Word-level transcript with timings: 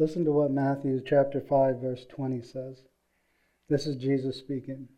Listen 0.00 0.24
to 0.24 0.32
what 0.32 0.50
Matthew 0.50 1.02
chapter 1.04 1.42
5 1.42 1.82
verse 1.82 2.06
20 2.06 2.40
says. 2.40 2.84
This 3.68 3.86
is 3.86 3.96
Jesus 3.96 4.38
speaking. 4.38 4.88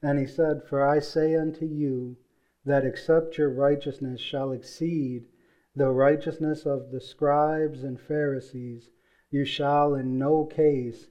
And 0.00 0.16
he 0.16 0.26
said, 0.26 0.62
"For 0.62 0.86
I 0.86 1.00
say 1.00 1.34
unto 1.34 1.64
you 1.64 2.18
that 2.64 2.84
except 2.84 3.36
your 3.36 3.50
righteousness 3.50 4.20
shall 4.20 4.52
exceed 4.52 5.26
the 5.74 5.90
righteousness 5.90 6.64
of 6.64 6.92
the 6.92 7.00
scribes 7.00 7.82
and 7.82 8.00
Pharisees, 8.00 8.90
you 9.28 9.44
shall 9.44 9.96
in 9.96 10.20
no 10.20 10.44
case 10.44 11.08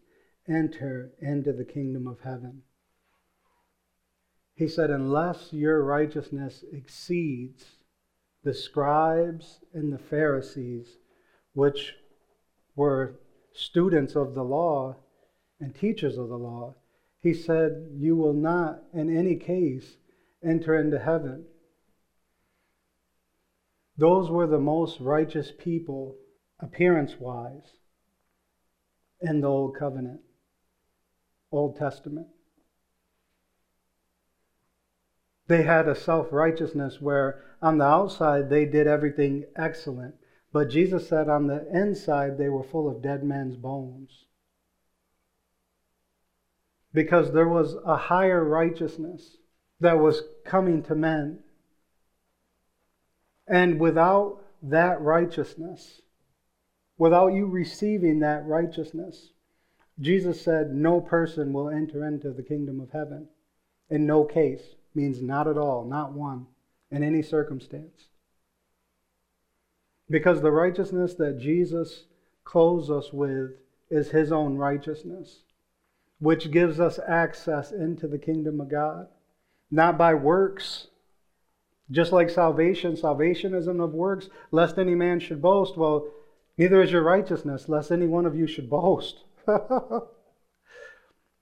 enter 0.48 1.12
into 1.20 1.52
the 1.52 1.66
kingdom 1.66 2.07
of 2.07 2.21
heaven." 2.21 2.64
He 4.54 4.70
said, 4.70 4.89
"Unless 4.89 5.52
your 5.52 5.84
righteousness 5.84 6.64
exceeds 6.71 7.84
the 8.43 8.54
scribes 8.54 9.59
and 9.73 9.91
the 9.91 10.00
Pharisees, 10.00 10.98
which 11.52 11.98
were 12.82 13.20
students 13.54 14.15
of 14.15 14.33
the 14.33 14.43
law 14.43 14.96
and 15.60 15.75
teachers 15.75 16.18
of 16.18 16.29
the 16.29 16.37
law, 16.37 16.74
he 17.19 17.32
said, 17.32 17.89
You 17.96 18.15
will 18.15 18.33
not, 18.33 18.82
in 18.92 19.15
any 19.15 19.36
case, 19.36 19.97
enter 20.43 20.75
into 20.75 20.97
heaven. 20.97 21.46
Those 24.00 24.32
were 24.32 24.47
the 24.47 24.57
most 24.57 25.00
righteous 25.00 25.52
people, 25.55 26.15
appearance 26.60 27.19
wise, 27.19 27.78
in 29.21 29.41
the 29.41 29.47
Old 29.47 29.77
Covenant, 29.77 30.21
Old 31.52 31.77
Testament. 31.77 32.30
They 35.45 35.61
had 35.61 35.88
a 35.88 35.94
self 35.94 36.31
righteousness 36.31 37.00
where 37.00 37.44
on 37.61 37.77
the 37.77 37.86
outside 37.86 38.50
they 38.50 38.66
did 38.66 38.88
everything 38.88 39.45
excellent, 39.55 40.16
but 40.53 40.69
Jesus 40.69 41.08
said 41.08 41.30
on 41.30 41.47
the 41.47 41.66
inside 41.73 42.38
they 42.38 42.50
were 42.50 42.64
full 42.64 42.89
of 42.89 43.02
dead 43.02 43.23
men's 43.23 43.55
bones. 43.55 44.25
Because 46.94 47.31
there 47.31 47.47
was 47.47 47.75
a 47.85 47.95
higher 47.95 48.44
righteousness 48.44 49.38
that 49.79 49.97
was 49.97 50.23
coming 50.45 50.83
to 50.83 50.95
men. 50.95 51.39
And 53.47 53.79
without 53.79 54.44
that 54.63 55.02
righteousness, 55.02 56.02
without 56.97 57.27
you 57.27 57.47
receiving 57.47 58.19
that 58.19 58.45
righteousness, 58.45 59.29
Jesus 59.99 60.41
said, 60.41 60.73
No 60.73 60.99
person 60.99 61.53
will 61.53 61.69
enter 61.69 62.05
into 62.05 62.31
the 62.31 62.44
kingdom 62.44 62.81
of 62.81 62.91
heaven. 62.91 63.27
In 63.89 64.05
no 64.05 64.25
case 64.25 64.75
means 64.94 65.22
not 65.22 65.47
at 65.47 65.57
all, 65.57 65.85
not 65.85 66.13
one, 66.13 66.47
in 66.91 67.03
any 67.03 67.22
circumstance. 67.22 68.10
Because 70.11 70.41
the 70.41 70.51
righteousness 70.51 71.13
that 71.15 71.39
Jesus 71.39 72.03
clothes 72.43 72.91
us 72.91 73.13
with 73.13 73.51
is 73.89 74.11
his 74.11 74.31
own 74.31 74.57
righteousness, 74.57 75.43
which 76.19 76.51
gives 76.51 76.81
us 76.81 76.99
access 77.07 77.71
into 77.71 78.07
the 78.07 78.19
kingdom 78.19 78.59
of 78.59 78.69
God, 78.69 79.07
not 79.71 79.97
by 79.97 80.13
works. 80.13 80.87
Just 81.89 82.11
like 82.11 82.29
salvation, 82.29 82.97
salvation 82.97 83.55
isn't 83.55 83.79
of 83.79 83.93
works, 83.93 84.27
lest 84.51 84.77
any 84.77 84.95
man 84.95 85.21
should 85.21 85.41
boast. 85.41 85.77
Well, 85.77 86.11
neither 86.57 86.81
is 86.81 86.91
your 86.91 87.03
righteousness, 87.03 87.69
lest 87.69 87.91
any 87.91 88.07
one 88.07 88.25
of 88.25 88.35
you 88.35 88.47
should 88.47 88.69
boast. 88.69 89.23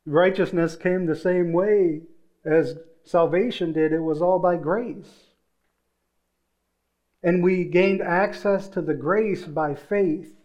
righteousness 0.06 0.76
came 0.76 1.08
the 1.08 1.16
same 1.16 1.54
way 1.54 2.02
as 2.46 2.78
salvation 3.04 3.74
did, 3.74 3.94
it 3.94 4.00
was 4.00 4.22
all 4.22 4.40
by 4.40 4.58
grace. 4.58 5.29
And 7.22 7.44
we 7.44 7.66
gained 7.66 8.02
access 8.02 8.68
to 8.70 8.82
the 8.82 8.94
grace 8.94 9.44
by 9.46 9.76
faith. 9.76 10.36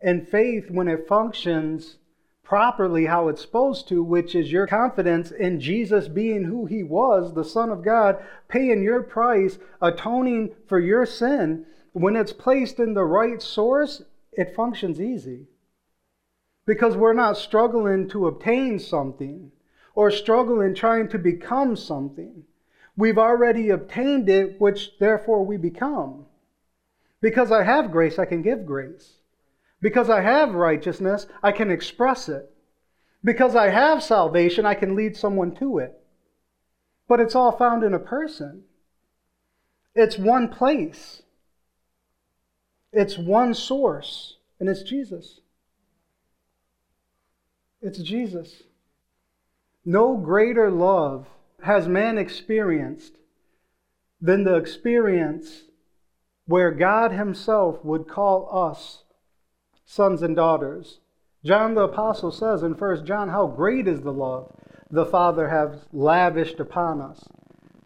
And 0.00 0.28
faith, 0.28 0.70
when 0.70 0.88
it 0.88 1.06
functions 1.06 1.98
properly 2.42 3.06
how 3.06 3.28
it's 3.28 3.40
supposed 3.40 3.88
to, 3.88 4.02
which 4.02 4.34
is 4.34 4.52
your 4.52 4.66
confidence 4.66 5.30
in 5.30 5.60
Jesus 5.60 6.08
being 6.08 6.44
who 6.44 6.66
he 6.66 6.82
was, 6.82 7.32
the 7.32 7.44
Son 7.44 7.70
of 7.70 7.84
God, 7.84 8.22
paying 8.48 8.82
your 8.82 9.02
price, 9.02 9.58
atoning 9.80 10.54
for 10.66 10.80
your 10.80 11.06
sin, 11.06 11.64
when 11.92 12.16
it's 12.16 12.32
placed 12.32 12.78
in 12.78 12.94
the 12.94 13.04
right 13.04 13.40
source, 13.40 14.02
it 14.32 14.54
functions 14.56 15.00
easy. 15.00 15.46
Because 16.66 16.96
we're 16.96 17.12
not 17.12 17.36
struggling 17.36 18.08
to 18.10 18.26
obtain 18.26 18.78
something 18.78 19.52
or 19.94 20.10
struggling 20.10 20.74
trying 20.74 21.08
to 21.08 21.18
become 21.18 21.76
something. 21.76 22.44
We've 22.96 23.18
already 23.18 23.70
obtained 23.70 24.28
it, 24.28 24.60
which 24.60 24.98
therefore 24.98 25.44
we 25.44 25.56
become. 25.56 26.26
Because 27.20 27.50
I 27.50 27.62
have 27.62 27.90
grace, 27.90 28.18
I 28.18 28.24
can 28.24 28.42
give 28.42 28.66
grace. 28.66 29.14
Because 29.80 30.10
I 30.10 30.20
have 30.20 30.54
righteousness, 30.54 31.26
I 31.42 31.52
can 31.52 31.70
express 31.70 32.28
it. 32.28 32.50
Because 33.24 33.56
I 33.56 33.70
have 33.70 34.02
salvation, 34.02 34.66
I 34.66 34.74
can 34.74 34.94
lead 34.94 35.16
someone 35.16 35.54
to 35.56 35.78
it. 35.78 35.98
But 37.08 37.20
it's 37.20 37.34
all 37.34 37.52
found 37.52 37.84
in 37.84 37.94
a 37.94 37.98
person. 37.98 38.64
It's 39.94 40.18
one 40.18 40.48
place. 40.48 41.22
It's 42.92 43.16
one 43.16 43.54
source, 43.54 44.36
and 44.60 44.68
it's 44.68 44.82
Jesus. 44.82 45.40
It's 47.80 47.98
Jesus. 47.98 48.62
No 49.84 50.16
greater 50.16 50.70
love 50.70 51.26
has 51.62 51.88
man 51.88 52.18
experienced 52.18 53.16
than 54.20 54.44
the 54.44 54.56
experience 54.56 55.64
where 56.46 56.70
God 56.70 57.12
Himself 57.12 57.84
would 57.84 58.08
call 58.08 58.48
us 58.52 59.04
sons 59.84 60.22
and 60.22 60.36
daughters. 60.36 61.00
John 61.44 61.74
the 61.74 61.82
Apostle 61.82 62.30
says 62.30 62.62
in 62.62 62.72
1 62.72 63.04
John, 63.04 63.28
How 63.28 63.46
great 63.46 63.88
is 63.88 64.02
the 64.02 64.12
love 64.12 64.54
the 64.90 65.06
Father 65.06 65.48
has 65.48 65.86
lavished 65.92 66.60
upon 66.60 67.00
us, 67.00 67.28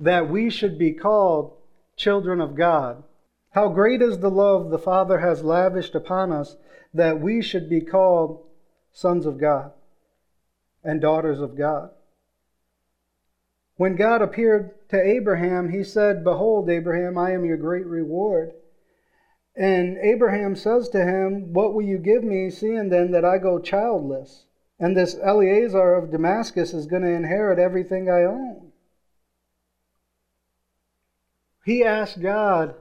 that 0.00 0.28
we 0.28 0.50
should 0.50 0.78
be 0.78 0.92
called 0.92 1.56
children 1.96 2.40
of 2.40 2.54
God. 2.54 3.02
How 3.50 3.68
great 3.68 4.02
is 4.02 4.18
the 4.18 4.30
love 4.30 4.70
the 4.70 4.78
Father 4.78 5.20
has 5.20 5.42
lavished 5.42 5.94
upon 5.94 6.32
us, 6.32 6.56
that 6.92 7.20
we 7.20 7.40
should 7.40 7.70
be 7.70 7.80
called 7.80 8.44
sons 8.92 9.24
of 9.26 9.38
God 9.38 9.72
and 10.84 11.00
daughters 11.00 11.40
of 11.40 11.56
God. 11.56 11.90
When 13.76 13.94
God 13.94 14.22
appeared 14.22 14.88
to 14.88 15.00
Abraham, 15.00 15.70
he 15.70 15.84
said, 15.84 16.24
Behold, 16.24 16.70
Abraham, 16.70 17.18
I 17.18 17.32
am 17.32 17.44
your 17.44 17.58
great 17.58 17.86
reward. 17.86 18.52
And 19.54 19.98
Abraham 19.98 20.56
says 20.56 20.88
to 20.90 21.04
him, 21.04 21.52
What 21.52 21.74
will 21.74 21.82
you 21.82 21.98
give 21.98 22.24
me, 22.24 22.50
seeing 22.50 22.88
then 22.88 23.10
that 23.12 23.24
I 23.24 23.38
go 23.38 23.58
childless? 23.58 24.46
And 24.78 24.96
this 24.96 25.16
Eleazar 25.22 25.94
of 25.94 26.10
Damascus 26.10 26.74
is 26.74 26.86
going 26.86 27.02
to 27.02 27.08
inherit 27.08 27.58
everything 27.58 28.10
I 28.10 28.24
own. 28.24 28.72
He 31.64 31.82
asked 31.82 32.20
God 32.20 32.74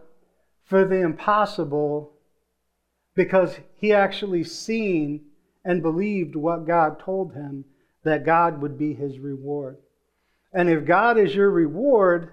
for 0.63 0.85
the 0.85 1.01
impossible 1.01 2.11
because 3.16 3.59
he 3.75 3.94
actually 3.94 4.44
seen 4.44 5.25
and 5.63 5.81
believed 5.81 6.35
what 6.35 6.67
God 6.67 7.00
told 7.00 7.34
him 7.34 7.66
that 8.03 8.25
God 8.25 8.61
would 8.61 8.78
be 8.78 8.94
his 8.94 9.17
reward. 9.19 9.78
And 10.55 10.69
if 10.69 10.85
God 10.85 11.17
is 11.17 11.35
your 11.35 11.51
reward, 11.51 12.31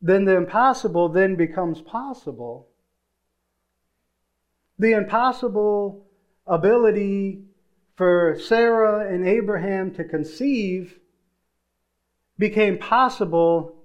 then 0.00 0.24
the 0.24 0.36
impossible 0.36 1.10
then 1.10 1.36
becomes 1.36 1.82
possible. 1.82 2.68
The 4.78 4.92
impossible 4.92 6.06
ability 6.46 7.44
for 7.94 8.38
Sarah 8.40 9.06
and 9.12 9.28
Abraham 9.28 9.92
to 9.92 10.04
conceive 10.04 10.98
became 12.38 12.78
possible 12.78 13.76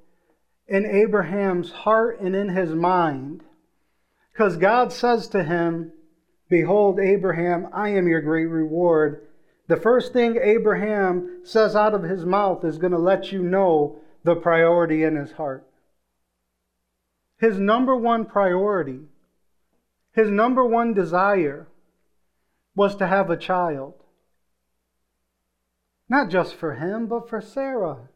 in 0.65 0.85
Abraham's 0.85 1.71
heart 1.71 2.21
and 2.21 2.37
in 2.37 2.47
his 2.47 2.73
mind. 2.73 3.43
Because 4.31 4.55
God 4.55 4.93
says 4.93 5.27
to 5.29 5.43
him, 5.43 5.91
Behold, 6.49 7.01
Abraham, 7.01 7.67
I 7.73 7.89
am 7.89 8.07
your 8.07 8.21
great 8.21 8.45
reward 8.45 9.26
the 9.67 9.77
first 9.77 10.13
thing 10.13 10.37
Abraham 10.41 11.41
says 11.43 11.75
out 11.75 11.93
of 11.93 12.03
his 12.03 12.25
mouth 12.25 12.63
is 12.63 12.77
going 12.77 12.93
to 12.93 12.97
let 12.97 13.31
you 13.31 13.43
know 13.43 13.99
the 14.23 14.35
priority 14.35 15.03
in 15.03 15.15
his 15.15 15.33
heart. 15.33 15.67
His 17.37 17.59
number 17.59 17.95
one 17.95 18.25
priority, 18.25 19.01
his 20.13 20.29
number 20.29 20.65
one 20.65 20.93
desire 20.93 21.67
was 22.75 22.95
to 22.95 23.07
have 23.07 23.29
a 23.29 23.37
child. 23.37 23.93
Not 26.09 26.29
just 26.29 26.55
for 26.55 26.75
him, 26.75 27.07
but 27.07 27.29
for 27.29 27.41
Sarah. 27.41 28.09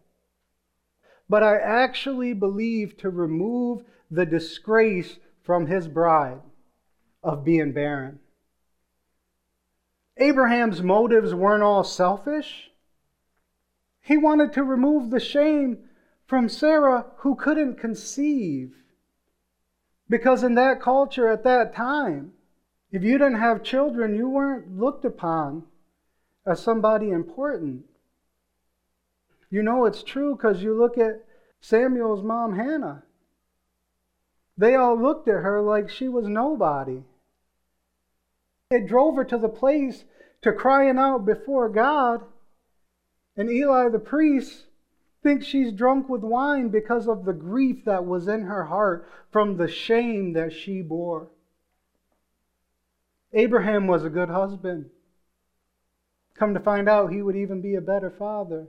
But 1.30 1.44
I 1.44 1.58
actually 1.58 2.34
believe 2.34 2.98
to 2.98 3.10
remove 3.10 3.84
the 4.10 4.26
disgrace 4.26 5.18
from 5.44 5.68
his 5.68 5.88
bride 5.88 6.42
of 7.24 7.44
being 7.44 7.74
barren. 7.74 8.20
Abraham's 10.22 10.82
motives 10.84 11.34
weren't 11.34 11.64
all 11.64 11.84
selfish. 11.84 12.72
He 14.02 14.18
wanted 14.18 14.54
to 14.54 14.64
remove 14.64 15.10
the 15.10 15.20
shame 15.20 15.80
from 16.26 16.48
Sarah, 16.48 17.08
who 17.18 17.36
couldn't 17.36 17.80
conceive. 17.80 18.76
Because 20.08 20.44
in 20.44 20.56
that 20.56 20.80
culture 20.80 21.28
at 21.28 21.44
that 21.44 21.74
time, 21.76 22.34
If 22.92 23.04
you 23.04 23.18
didn't 23.18 23.40
have 23.40 23.64
children, 23.64 24.16
you 24.16 24.30
weren't 24.30 24.78
looked 24.78 25.06
upon 25.06 25.64
as 26.46 26.62
somebody 26.62 27.10
important. 27.10 27.86
You 29.50 29.64
know 29.64 29.86
it's 29.86 30.04
true 30.04 30.36
because 30.36 30.62
you 30.62 30.78
look 30.78 30.98
at 30.98 31.24
Samuel's 31.62 32.22
mom, 32.22 32.56
Hannah. 32.56 33.04
They 34.58 34.76
all 34.76 35.02
looked 35.02 35.30
at 35.30 35.42
her 35.42 35.62
like 35.62 35.90
she 35.90 36.10
was 36.10 36.28
nobody. 36.28 37.04
It 38.72 38.88
drove 38.88 39.18
her 39.18 39.26
to 39.26 39.38
the 39.38 39.50
place 39.50 40.06
to 40.42 40.54
crying 40.54 40.98
out 40.98 41.26
before 41.26 41.68
God. 41.68 42.24
And 43.36 43.50
Eli 43.50 43.90
the 43.90 44.00
priest 44.00 44.68
thinks 45.22 45.46
she's 45.46 45.74
drunk 45.74 46.08
with 46.08 46.22
wine 46.22 46.70
because 46.70 47.08
of 47.08 47.26
the 47.26 47.34
grief 47.34 47.84
that 47.86 48.06
was 48.06 48.30
in 48.30 48.44
her 48.44 48.64
heart 48.64 49.06
from 49.30 49.58
the 49.58 49.68
shame 49.68 50.34
that 50.34 50.54
she 50.54 50.82
bore. 50.82 51.28
Abraham 53.34 53.88
was 53.88 54.06
a 54.06 54.10
good 54.10 54.30
husband. 54.30 54.90
Come 56.34 56.54
to 56.54 56.60
find 56.60 56.88
out, 56.88 57.12
he 57.12 57.22
would 57.22 57.36
even 57.36 57.62
be 57.62 57.76
a 57.76 57.82
better 57.82 58.10
father. 58.10 58.68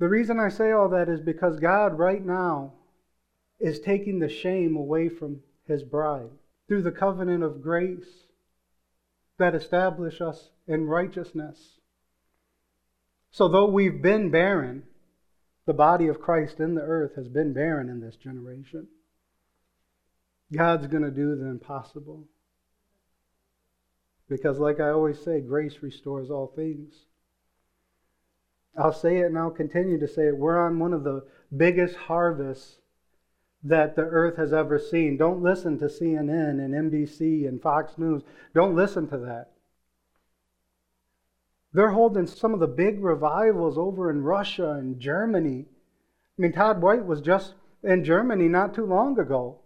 The 0.00 0.08
reason 0.08 0.40
I 0.40 0.48
say 0.48 0.72
all 0.72 0.88
that 0.88 1.08
is 1.08 1.20
because 1.20 1.60
God, 1.60 1.98
right 1.98 2.24
now, 2.24 2.72
is 3.60 3.78
taking 3.78 4.18
the 4.18 4.28
shame 4.28 4.76
away 4.76 5.08
from 5.08 5.40
his 5.66 5.84
bride 5.84 6.30
through 6.68 6.82
the 6.82 6.92
covenant 6.92 7.42
of 7.42 7.62
grace 7.62 8.26
that 9.38 9.54
establish 9.54 10.20
us 10.20 10.50
in 10.66 10.86
righteousness. 10.86 11.80
So, 13.30 13.48
though 13.48 13.66
we've 13.66 14.00
been 14.00 14.30
barren, 14.30 14.84
the 15.66 15.74
body 15.74 16.06
of 16.08 16.20
Christ 16.20 16.60
in 16.60 16.74
the 16.74 16.82
earth 16.82 17.16
has 17.16 17.28
been 17.28 17.52
barren 17.52 17.88
in 17.88 18.00
this 18.00 18.16
generation. 18.16 18.86
God's 20.52 20.86
going 20.86 21.02
to 21.02 21.10
do 21.10 21.34
the 21.34 21.46
impossible. 21.46 22.24
Because, 24.28 24.58
like 24.58 24.78
I 24.80 24.90
always 24.90 25.18
say, 25.18 25.40
grace 25.40 25.78
restores 25.82 26.30
all 26.30 26.52
things. 26.54 26.94
I'll 28.76 28.92
say 28.92 29.18
it 29.18 29.26
and 29.26 29.38
I'll 29.38 29.50
continue 29.50 29.98
to 30.00 30.08
say 30.08 30.28
it. 30.28 30.36
We're 30.36 30.64
on 30.64 30.78
one 30.78 30.92
of 30.92 31.04
the 31.04 31.24
biggest 31.56 31.96
harvests 31.96 32.78
that 33.64 33.96
the 33.96 34.02
earth 34.02 34.36
has 34.36 34.52
ever 34.52 34.78
seen. 34.78 35.16
Don't 35.16 35.42
listen 35.42 35.78
to 35.78 35.86
CNN 35.86 36.62
and 36.62 36.74
NBC 36.92 37.48
and 37.48 37.60
Fox 37.60 37.96
News. 37.96 38.22
Don't 38.54 38.76
listen 38.76 39.08
to 39.08 39.18
that. 39.18 39.50
They're 41.72 41.90
holding 41.90 42.26
some 42.26 42.54
of 42.54 42.60
the 42.60 42.68
big 42.68 43.02
revivals 43.02 43.76
over 43.76 44.10
in 44.10 44.22
Russia 44.22 44.72
and 44.72 45.00
Germany. 45.00 45.64
I 45.66 46.42
mean, 46.42 46.52
Todd 46.52 46.82
White 46.82 47.06
was 47.06 47.20
just 47.20 47.54
in 47.82 48.04
Germany 48.04 48.48
not 48.48 48.74
too 48.74 48.86
long 48.86 49.18
ago 49.18 49.58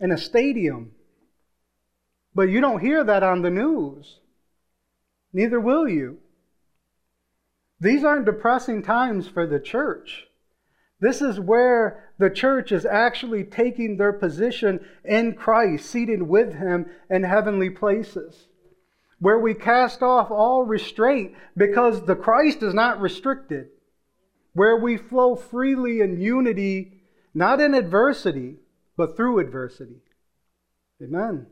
in 0.00 0.10
a 0.10 0.18
stadium. 0.18 0.92
But 2.34 2.50
you 2.50 2.60
don't 2.60 2.80
hear 2.80 3.04
that 3.04 3.22
on 3.22 3.42
the 3.42 3.50
news. 3.50 4.18
Neither 5.32 5.60
will 5.60 5.88
you. 5.88 6.18
These 7.80 8.04
aren't 8.04 8.26
depressing 8.26 8.82
times 8.82 9.28
for 9.28 9.46
the 9.46 9.60
church. 9.60 10.26
This 11.00 11.22
is 11.22 11.38
where 11.38 12.07
the 12.18 12.30
church 12.30 12.72
is 12.72 12.84
actually 12.84 13.44
taking 13.44 13.96
their 13.96 14.12
position 14.12 14.84
in 15.04 15.34
Christ, 15.34 15.88
seated 15.88 16.22
with 16.22 16.54
Him 16.54 16.86
in 17.08 17.22
heavenly 17.22 17.70
places, 17.70 18.48
where 19.20 19.38
we 19.38 19.54
cast 19.54 20.02
off 20.02 20.30
all 20.30 20.64
restraint 20.64 21.34
because 21.56 22.04
the 22.04 22.16
Christ 22.16 22.62
is 22.62 22.74
not 22.74 23.00
restricted, 23.00 23.68
where 24.52 24.76
we 24.76 24.96
flow 24.96 25.36
freely 25.36 26.00
in 26.00 26.20
unity, 26.20 27.02
not 27.34 27.60
in 27.60 27.72
adversity, 27.72 28.56
but 28.96 29.16
through 29.16 29.38
adversity. 29.38 30.02
Amen. 31.00 31.46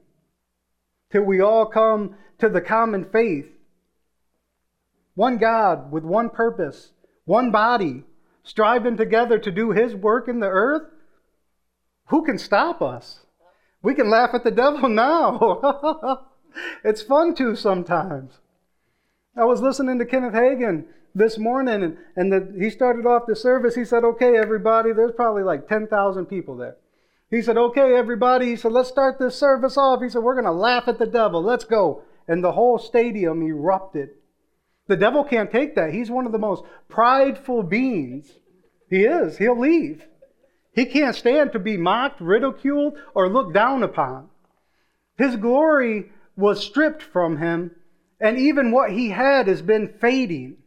Till 1.13 1.23
we 1.23 1.41
all 1.41 1.67
come 1.67 2.17
to 2.39 2.49
the 2.49 2.61
common 2.61 3.05
faith. 3.05 3.47
One 5.15 5.39
God 5.39 5.93
with 5.93 6.03
one 6.03 6.29
purpose, 6.29 6.91
one 7.25 7.53
body 7.53 8.03
striving 8.47 8.97
together 8.97 9.39
to 9.39 9.51
do 9.51 9.73
His 9.73 9.95
work 9.95 10.29
in 10.29 10.41
the 10.41 10.49
earth, 10.49 10.89
who 12.07 12.25
can 12.25 12.39
stop 12.39 12.81
us? 12.81 13.21
We 13.83 13.95
can 13.95 14.09
laugh 14.09 14.31
at 14.33 14.45
the 14.45 14.51
devil 14.51 14.89
now. 14.89 16.27
it's 16.85 17.03
fun 17.03 17.35
to 17.35 17.57
sometimes. 17.57 18.39
I 19.37 19.45
was 19.45 19.61
listening 19.61 19.99
to 19.99 20.07
Kenneth 20.07 20.33
Hagin 20.33 20.85
this 21.15 21.37
morning, 21.37 21.83
and, 21.83 21.99
and 22.15 22.33
the, 22.33 22.55
he 22.59 22.71
started 22.71 23.05
off 23.05 23.27
the 23.27 23.37
service. 23.37 23.75
He 23.75 23.85
said, 23.85 24.05
Okay, 24.05 24.37
everybody, 24.37 24.93
there's 24.93 25.13
probably 25.13 25.43
like 25.43 25.69
10,000 25.69 26.27
people 26.27 26.57
there. 26.57 26.77
He 27.31 27.43
said, 27.43 27.59
Okay, 27.59 27.95
everybody. 27.97 28.47
He 28.47 28.57
said, 28.57 28.73
Let's 28.73 28.89
start 28.89 29.19
this 29.19 29.37
service 29.37 29.77
off. 29.77 30.03
He 30.03 30.09
said, 30.09 30.23
We're 30.23 30.35
going 30.35 30.45
to 30.45 30.53
laugh 30.53 30.85
at 30.87 30.99
the 30.99 31.07
devil. 31.07 31.43
Let's 31.43 31.65
go. 31.65 32.03
And 32.29 32.43
the 32.43 32.53
whole 32.53 32.79
stadium 32.79 33.43
erupted. 33.43 34.11
The 34.89 34.97
devil 34.97 35.25
can't 35.25 35.51
take 35.51 35.75
that. 35.75 35.93
He's 35.93 36.11
one 36.11 36.27
of 36.27 36.33
the 36.33 36.39
most 36.39 36.65
prideful 36.89 37.63
beings. 37.63 38.31
He 38.89 39.05
is. 39.05 39.39
He'll 39.39 39.59
leave. 39.59 40.07
He 40.73 40.87
can't 40.87 41.17
stand 41.17 41.53
to 41.53 41.59
be 41.59 41.77
mocked, 41.77 42.21
ridiculed, 42.21 42.99
or 43.15 43.29
looked 43.29 43.55
down 43.55 43.83
upon. 43.83 44.29
His 45.17 45.37
glory 45.37 46.11
was 46.37 46.65
stripped 46.65 47.03
from 47.03 47.39
him, 47.39 47.75
and 48.21 48.39
even 48.39 48.71
what 48.71 48.93
he 48.93 49.11
had 49.11 49.49
has 49.49 49.63
been 49.63 49.95
fading. 50.01 50.59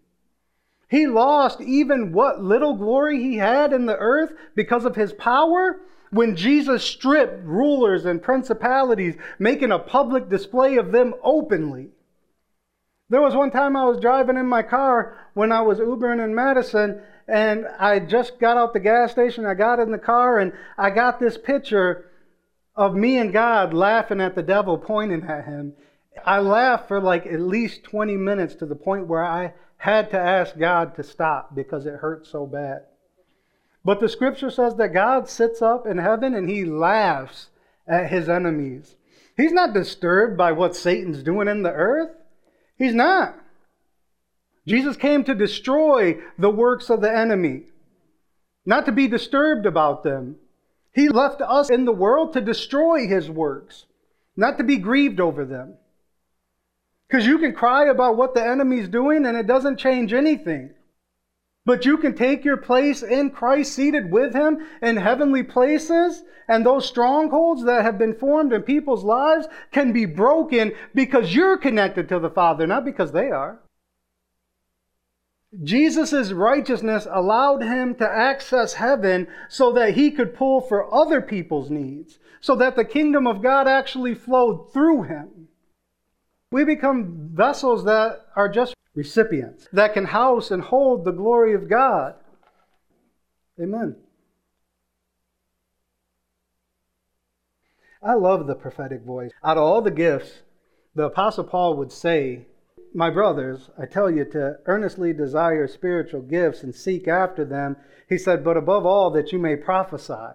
He 0.90 1.06
lost 1.06 1.62
even 1.62 2.12
what 2.12 2.42
little 2.42 2.74
glory 2.74 3.22
he 3.22 3.38
had 3.38 3.72
in 3.72 3.86
the 3.86 3.98
earth 3.98 4.34
because 4.56 4.86
of 4.86 4.96
his 4.96 5.14
power 5.14 5.80
when 6.10 6.36
Jesus 6.36 6.84
stripped 6.84 7.46
rulers 7.46 8.06
and 8.06 8.22
principalities, 8.22 9.16
making 9.38 9.72
a 9.72 9.78
public 9.78 10.28
display 10.28 10.78
of 10.78 10.92
them 10.92 11.14
openly. 11.24 11.90
There 13.10 13.22
was 13.22 13.36
one 13.36 13.52
time 13.52 13.76
I 13.76 13.86
was 13.86 14.00
driving 14.00 14.38
in 14.38 14.46
my 14.46 14.62
car 14.62 15.18
when 15.34 15.52
I 15.52 15.62
was 15.62 15.80
Ubering 15.80 16.24
in 16.24 16.36
Madison, 16.36 17.02
and 17.28 17.68
I 17.80 18.00
just 18.00 18.40
got 18.40 18.58
out 18.58 18.74
the 18.74 18.80
gas 18.80 19.12
station. 19.12 19.46
I 19.46 19.56
got 19.56 19.80
in 19.80 19.92
the 19.92 19.98
car, 19.98 20.40
and 20.40 20.54
I 20.78 20.92
got 20.92 21.20
this 21.20 21.38
picture 21.38 22.06
of 22.76 22.96
me 22.96 23.18
and 23.18 23.34
God 23.34 23.74
laughing 23.74 24.22
at 24.22 24.36
the 24.36 24.44
devil, 24.44 24.78
pointing 24.78 25.24
at 25.24 25.46
him. 25.46 25.74
I 26.26 26.40
laughed 26.40 26.88
for 26.88 27.02
like 27.02 27.26
at 27.26 27.40
least 27.40 27.84
20 27.84 28.16
minutes 28.16 28.56
to 28.56 28.66
the 28.66 28.76
point 28.76 29.08
where 29.08 29.24
I 29.24 29.54
had 29.78 30.12
to 30.12 30.20
ask 30.20 30.58
God 30.58 30.96
to 30.96 31.04
stop 31.04 31.56
because 31.56 31.86
it 31.86 31.96
hurt 31.96 32.28
so 32.28 32.46
bad. 32.46 32.84
But 33.84 34.00
the 34.00 34.10
scripture 34.10 34.52
says 34.52 34.76
that 34.76 34.94
God 34.94 35.30
sits 35.30 35.62
up 35.62 35.88
in 35.88 35.98
heaven 35.98 36.36
and 36.36 36.50
he 36.50 36.66
laughs 36.66 37.50
at 37.88 38.10
his 38.10 38.30
enemies. 38.30 38.96
He's 39.38 39.54
not 39.54 39.74
disturbed 39.74 40.38
by 40.38 40.52
what 40.52 40.76
Satan's 40.76 41.24
doing 41.24 41.48
in 41.48 41.64
the 41.64 41.72
earth. 41.72 42.12
He's 42.80 42.96
not. 42.96 43.38
Jesus 44.66 44.96
came 44.96 45.24
to 45.26 45.36
destroy 45.36 46.18
the 46.38 46.50
works 46.50 46.90
of 46.90 47.02
the 47.02 47.16
enemy, 47.16 47.64
not 48.66 48.86
to 48.86 48.92
be 48.92 49.08
disturbed 49.08 49.66
about 49.66 50.04
them. 50.04 50.38
He 50.94 51.10
left 51.10 51.42
us 51.42 51.70
in 51.70 51.86
the 51.86 51.92
world 51.92 52.34
to 52.34 52.42
destroy 52.42 53.08
his 53.08 53.30
works, 53.30 53.86
not 54.36 54.58
to 54.58 54.64
be 54.64 54.78
grieved 54.78 55.20
over 55.20 55.46
them. 55.46 55.76
Because 57.08 57.26
you 57.26 57.40
can 57.40 57.54
cry 57.54 57.86
about 57.86 58.18
what 58.18 58.34
the 58.34 58.46
enemy's 58.46 58.88
doing 58.88 59.26
and 59.26 59.36
it 59.36 59.48
doesn't 59.48 59.78
change 59.78 60.14
anything. 60.14 60.72
But 61.70 61.86
you 61.86 61.98
can 61.98 62.16
take 62.16 62.44
your 62.44 62.58
place 62.58 63.04
in 63.04 63.30
Christ, 63.30 63.74
seated 63.74 64.12
with 64.12 64.34
Him 64.34 64.58
in 64.82 64.98
heavenly 64.98 65.44
places, 65.44 66.24
and 66.48 66.66
those 66.66 66.88
strongholds 66.88 67.64
that 67.66 67.84
have 67.84 68.00
been 68.00 68.16
formed 68.16 68.54
in 68.54 68.64
people's 68.64 69.04
lives 69.04 69.48
can 69.72 69.94
be 69.94 70.06
broken 70.06 70.72
because 70.96 71.36
you're 71.36 71.60
connected 71.60 72.10
to 72.10 72.18
the 72.18 72.32
Father, 72.32 72.66
not 72.66 72.86
because 72.86 73.12
they 73.12 73.30
are. 73.30 73.60
Jesus' 75.64 76.32
righteousness 76.32 77.08
allowed 77.08 77.62
him 77.62 77.94
to 77.98 78.10
access 78.10 78.74
heaven 78.74 79.28
so 79.48 79.72
that 79.74 79.94
he 79.94 80.10
could 80.10 80.34
pull 80.34 80.62
for 80.62 80.92
other 80.92 81.22
people's 81.22 81.70
needs, 81.70 82.18
so 82.42 82.56
that 82.56 82.78
the 82.78 82.84
kingdom 82.84 83.28
of 83.28 83.44
God 83.44 83.68
actually 83.68 84.16
flowed 84.16 84.74
through 84.74 85.04
him. 85.04 85.50
We 86.52 86.64
become 86.64 87.30
vessels 87.32 87.84
that 87.84 88.26
are 88.36 88.50
just 88.50 88.74
recipients 88.96 89.68
that 89.72 89.94
can 89.94 90.06
house 90.06 90.52
and 90.52 90.64
hold 90.64 91.06
the 91.06 91.12
glory 91.12 91.54
of 91.54 91.70
God. 91.70 92.16
Amen. 93.62 93.96
I 98.02 98.14
love 98.14 98.48
the 98.48 98.56
prophetic 98.56 99.04
voice. 99.04 99.32
Out 99.44 99.58
of 99.58 99.64
all 99.64 99.82
the 99.82 99.92
gifts, 99.92 100.42
the 100.96 101.06
Apostle 101.06 101.44
Paul 101.44 101.76
would 101.76 101.92
say, 101.92 102.48
My 102.94 103.10
brothers, 103.10 103.70
I 103.78 103.86
tell 103.86 104.10
you 104.10 104.24
to 104.26 104.60
earnestly 104.66 105.12
desire 105.14 105.68
spiritual 105.68 106.22
gifts 106.22 106.64
and 106.64 106.74
seek 106.74 107.08
after 107.08 107.44
them. 107.44 107.76
He 108.08 108.18
said, 108.18 108.44
But 108.44 108.58
above 108.58 108.86
all, 108.86 109.12
that 109.12 109.34
you 109.34 109.40
may 109.40 109.56
prophesy. 109.58 110.34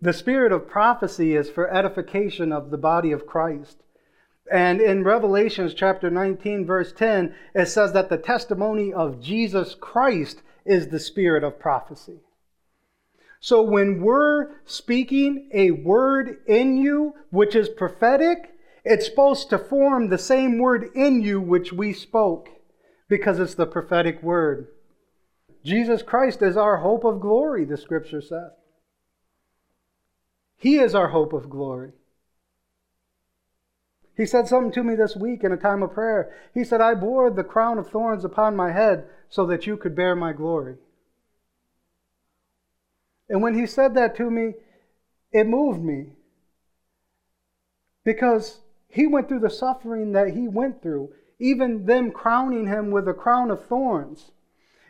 The 0.00 0.12
spirit 0.12 0.52
of 0.52 0.68
prophecy 0.68 1.36
is 1.36 1.50
for 1.50 1.72
edification 1.72 2.50
of 2.52 2.70
the 2.70 2.78
body 2.78 3.12
of 3.12 3.26
Christ. 3.26 3.82
And 4.52 4.82
in 4.82 5.02
Revelations 5.02 5.72
chapter 5.72 6.10
19, 6.10 6.66
verse 6.66 6.92
10, 6.92 7.34
it 7.54 7.66
says 7.66 7.94
that 7.94 8.10
the 8.10 8.18
testimony 8.18 8.92
of 8.92 9.18
Jesus 9.18 9.74
Christ 9.74 10.42
is 10.66 10.88
the 10.88 11.00
spirit 11.00 11.42
of 11.42 11.58
prophecy. 11.58 12.20
So 13.40 13.62
when 13.62 14.02
we're 14.02 14.50
speaking 14.66 15.48
a 15.54 15.70
word 15.70 16.42
in 16.46 16.76
you, 16.76 17.14
which 17.30 17.56
is 17.56 17.70
prophetic, 17.70 18.50
it's 18.84 19.06
supposed 19.06 19.48
to 19.50 19.58
form 19.58 20.10
the 20.10 20.18
same 20.18 20.58
word 20.58 20.90
in 20.94 21.22
you 21.22 21.40
which 21.40 21.72
we 21.72 21.94
spoke 21.94 22.50
because 23.08 23.38
it's 23.38 23.54
the 23.54 23.66
prophetic 23.66 24.22
word. 24.22 24.68
Jesus 25.64 26.02
Christ 26.02 26.42
is 26.42 26.58
our 26.58 26.78
hope 26.78 27.04
of 27.04 27.20
glory, 27.20 27.64
the 27.64 27.78
scripture 27.78 28.20
says. 28.20 28.50
He 30.58 30.78
is 30.78 30.94
our 30.94 31.08
hope 31.08 31.32
of 31.32 31.48
glory. 31.48 31.92
He 34.16 34.26
said 34.26 34.46
something 34.46 34.72
to 34.72 34.84
me 34.84 34.94
this 34.94 35.16
week 35.16 35.42
in 35.42 35.52
a 35.52 35.56
time 35.56 35.82
of 35.82 35.94
prayer. 35.94 36.34
He 36.52 36.64
said, 36.64 36.80
I 36.80 36.94
bore 36.94 37.30
the 37.30 37.44
crown 37.44 37.78
of 37.78 37.88
thorns 37.88 38.24
upon 38.24 38.56
my 38.56 38.72
head 38.72 39.06
so 39.28 39.46
that 39.46 39.66
you 39.66 39.76
could 39.76 39.96
bear 39.96 40.14
my 40.14 40.32
glory. 40.32 40.76
And 43.28 43.40
when 43.40 43.54
he 43.54 43.66
said 43.66 43.94
that 43.94 44.14
to 44.16 44.30
me, 44.30 44.54
it 45.32 45.46
moved 45.46 45.82
me. 45.82 46.10
Because 48.04 48.60
he 48.88 49.06
went 49.06 49.28
through 49.28 49.40
the 49.40 49.48
suffering 49.48 50.12
that 50.12 50.34
he 50.34 50.46
went 50.48 50.82
through, 50.82 51.14
even 51.38 51.86
them 51.86 52.10
crowning 52.10 52.66
him 52.66 52.90
with 52.90 53.08
a 53.08 53.14
crown 53.14 53.50
of 53.50 53.64
thorns. 53.64 54.32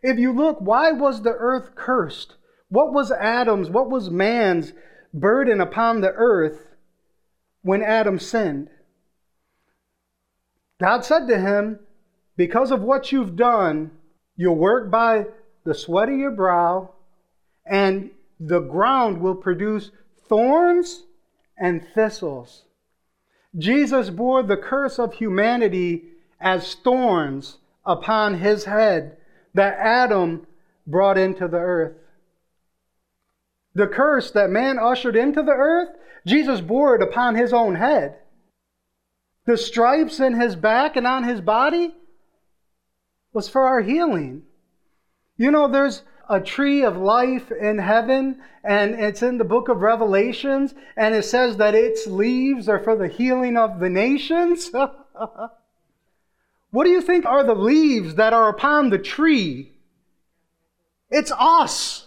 If 0.02 0.18
you 0.18 0.32
look, 0.32 0.60
why 0.60 0.90
was 0.90 1.22
the 1.22 1.34
earth 1.38 1.76
cursed? 1.76 2.34
What 2.68 2.92
was 2.92 3.12
Adam's, 3.12 3.70
what 3.70 3.88
was 3.88 4.10
man's 4.10 4.72
burden 5.14 5.60
upon 5.60 6.00
the 6.00 6.10
earth 6.12 6.74
when 7.62 7.82
Adam 7.82 8.18
sinned? 8.18 8.68
God 10.82 11.04
said 11.04 11.28
to 11.28 11.38
him, 11.38 11.78
Because 12.36 12.72
of 12.72 12.82
what 12.82 13.12
you've 13.12 13.36
done, 13.36 13.92
you'll 14.34 14.56
work 14.56 14.90
by 14.90 15.26
the 15.62 15.74
sweat 15.74 16.08
of 16.08 16.18
your 16.18 16.32
brow, 16.32 16.90
and 17.64 18.10
the 18.40 18.58
ground 18.58 19.20
will 19.20 19.36
produce 19.36 19.92
thorns 20.28 21.04
and 21.56 21.86
thistles. 21.94 22.64
Jesus 23.56 24.10
bore 24.10 24.42
the 24.42 24.56
curse 24.56 24.98
of 24.98 25.14
humanity 25.14 26.02
as 26.40 26.74
thorns 26.74 27.58
upon 27.86 28.40
his 28.40 28.64
head 28.64 29.18
that 29.54 29.78
Adam 29.78 30.48
brought 30.84 31.16
into 31.16 31.46
the 31.46 31.58
earth. 31.58 31.94
The 33.76 33.86
curse 33.86 34.32
that 34.32 34.50
man 34.50 34.80
ushered 34.80 35.14
into 35.14 35.44
the 35.44 35.52
earth, 35.52 35.90
Jesus 36.26 36.60
bore 36.60 36.96
it 36.96 37.02
upon 37.02 37.36
his 37.36 37.52
own 37.52 37.76
head. 37.76 38.16
The 39.44 39.56
stripes 39.56 40.20
in 40.20 40.40
his 40.40 40.54
back 40.56 40.96
and 40.96 41.06
on 41.06 41.24
his 41.24 41.40
body 41.40 41.94
was 43.32 43.48
for 43.48 43.66
our 43.66 43.80
healing. 43.80 44.42
You 45.36 45.50
know, 45.50 45.68
there's 45.68 46.02
a 46.28 46.40
tree 46.40 46.82
of 46.84 46.96
life 46.96 47.50
in 47.50 47.78
heaven, 47.78 48.40
and 48.62 48.94
it's 48.94 49.22
in 49.22 49.38
the 49.38 49.44
book 49.44 49.68
of 49.68 49.82
Revelations, 49.82 50.74
and 50.96 51.14
it 51.14 51.24
says 51.24 51.56
that 51.56 51.74
its 51.74 52.06
leaves 52.06 52.68
are 52.68 52.78
for 52.78 52.96
the 52.96 53.08
healing 53.08 53.56
of 53.56 53.80
the 53.80 53.90
nations. 53.90 54.70
what 56.70 56.84
do 56.84 56.90
you 56.90 57.00
think 57.00 57.26
are 57.26 57.44
the 57.44 57.54
leaves 57.54 58.14
that 58.14 58.32
are 58.32 58.48
upon 58.48 58.90
the 58.90 58.98
tree? 58.98 59.72
It's 61.10 61.32
us. 61.32 62.06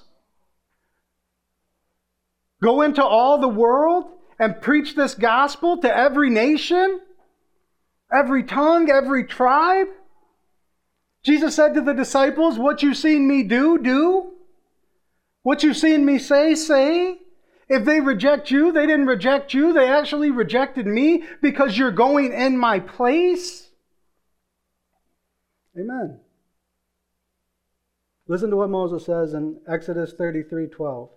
Go 2.62 2.82
into 2.82 3.04
all 3.04 3.38
the 3.38 3.48
world 3.48 4.06
and 4.40 4.62
preach 4.62 4.96
this 4.96 5.14
gospel 5.14 5.78
to 5.78 5.96
every 5.96 6.30
nation, 6.30 7.00
every 8.16 8.44
tongue, 8.44 8.90
every 8.90 9.26
tribe. 9.26 9.88
Jesus 11.24 11.56
said 11.56 11.74
to 11.74 11.82
the 11.82 11.94
disciples, 11.94 12.58
What 12.58 12.84
you've 12.84 12.98
seen 12.98 13.28
me 13.28 13.44
do, 13.44 13.78
do. 13.78 14.32
What 15.44 15.64
you've 15.64 15.78
seen 15.78 16.06
me 16.06 16.20
say, 16.20 16.56
say. 16.56 17.20
If 17.68 17.84
they 17.84 18.00
reject 18.00 18.52
you, 18.52 18.72
they 18.72 18.86
didn't 18.86 19.08
reject 19.08 19.54
you. 19.54 19.74
They 19.74 19.90
actually 19.90 20.30
rejected 20.30 20.86
me 20.86 21.24
because 21.42 21.78
you're 21.78 21.92
going 21.92 22.32
in 22.32 22.58
my 22.58 22.80
place. 22.80 23.70
Amen. 25.78 26.20
Listen 28.28 28.50
to 28.52 28.56
what 28.56 28.70
Moses 28.70 29.06
says 29.06 29.34
in 29.34 29.60
Exodus 29.68 30.14
33 30.14 30.68
12. 30.68 31.10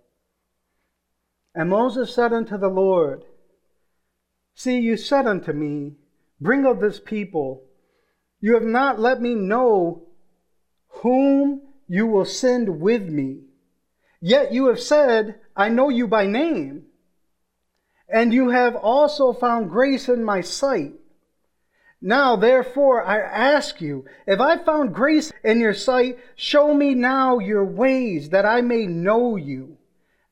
And 1.55 1.71
Moses 1.71 2.14
said 2.14 2.33
unto 2.33 2.57
the 2.57 2.69
Lord, 2.69 3.25
See, 4.55 4.78
you 4.78 4.97
said 4.97 5.26
unto 5.26 5.52
me, 5.52 5.97
Bring 6.40 6.66
of 6.66 6.80
this 6.80 7.00
people 7.00 7.64
you 8.40 8.54
have 8.54 8.64
not 8.64 9.00
let 9.00 9.21
me 9.21 9.35
know 9.35 10.04
whom 10.88 11.62
you 11.88 12.07
will 12.07 12.25
send 12.25 12.80
with 12.80 13.02
me. 13.02 13.40
Yet 14.21 14.52
you 14.52 14.66
have 14.66 14.80
said, 14.80 15.40
I 15.57 15.68
know 15.68 15.88
you 15.88 16.07
by 16.07 16.26
name. 16.26 16.85
And 18.09 18.33
you 18.33 18.50
have 18.50 18.76
also 18.76 19.33
found 19.33 19.71
grace 19.71 20.09
in 20.09 20.25
my 20.25 20.40
sight. 20.40 20.92
Now, 22.00 22.37
therefore, 22.37 23.04
I 23.04 23.18
ask 23.18 23.80
you, 23.80 24.04
if 24.26 24.40
I 24.40 24.57
found 24.59 24.95
grace 24.95 25.33
in 25.42 25.59
your 25.59 25.75
sight, 25.75 26.18
show 26.37 26.73
me 26.73 26.95
now 26.95 27.40
your 27.40 27.64
ways, 27.64 28.30
that 28.30 28.47
I 28.47 28.61
may 28.61 28.87
know 28.87 29.35
you, 29.35 29.78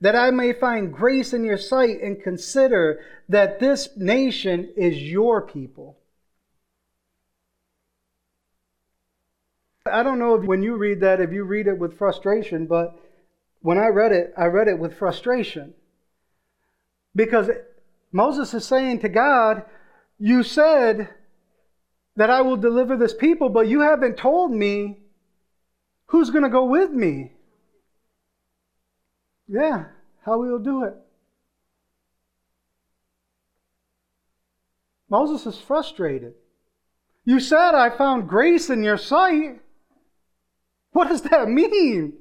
that 0.00 0.14
I 0.14 0.30
may 0.30 0.52
find 0.52 0.92
grace 0.92 1.32
in 1.32 1.42
your 1.42 1.58
sight, 1.58 2.00
and 2.00 2.22
consider 2.22 3.00
that 3.28 3.58
this 3.58 3.88
nation 3.96 4.72
is 4.76 5.02
your 5.02 5.42
people. 5.42 5.95
I 9.88 10.02
don't 10.02 10.19
know 10.19 10.35
if 10.35 10.45
when 10.45 10.62
you 10.62 10.76
read 10.76 11.00
that, 11.00 11.21
if 11.21 11.33
you 11.33 11.45
read 11.45 11.66
it 11.66 11.78
with 11.78 11.97
frustration, 11.99 12.66
but 12.66 12.99
when 13.61 13.78
I 13.78 13.88
read 13.88 14.12
it, 14.12 14.33
I 14.37 14.47
read 14.47 14.69
it 14.69 14.78
with 14.78 14.97
frustration. 14.97 15.75
Because 17.14 17.50
Moses 18.12 18.55
is 18.55 18.64
saying 18.64 19.00
to 19.00 19.09
God, 19.09 19.64
You 20.19 20.43
said 20.43 21.09
that 22.16 22.31
I 22.31 22.43
will 22.43 22.57
deliver 22.57 22.97
this 22.97 23.14
people, 23.14 23.49
but 23.49 23.69
you 23.69 23.81
haven't 23.81 24.16
told 24.16 24.52
me 24.52 25.00
who's 26.07 26.31
going 26.31 26.45
to 26.45 26.50
go 26.50 26.64
with 26.64 26.90
me. 26.90 27.33
Yeah, 29.49 29.87
how 30.25 30.38
we 30.38 30.50
will 30.50 30.59
do 30.59 30.85
it. 30.85 30.95
Moses 35.09 35.47
is 35.47 35.61
frustrated. 35.61 36.35
You 37.25 37.40
said, 37.40 37.75
I 37.75 37.90
found 37.90 38.28
grace 38.28 38.71
in 38.71 38.83
your 38.83 38.97
sight. 38.97 39.61
What 40.96 41.08
does 41.08 41.20
that 41.22 41.50
mean? 41.50 42.14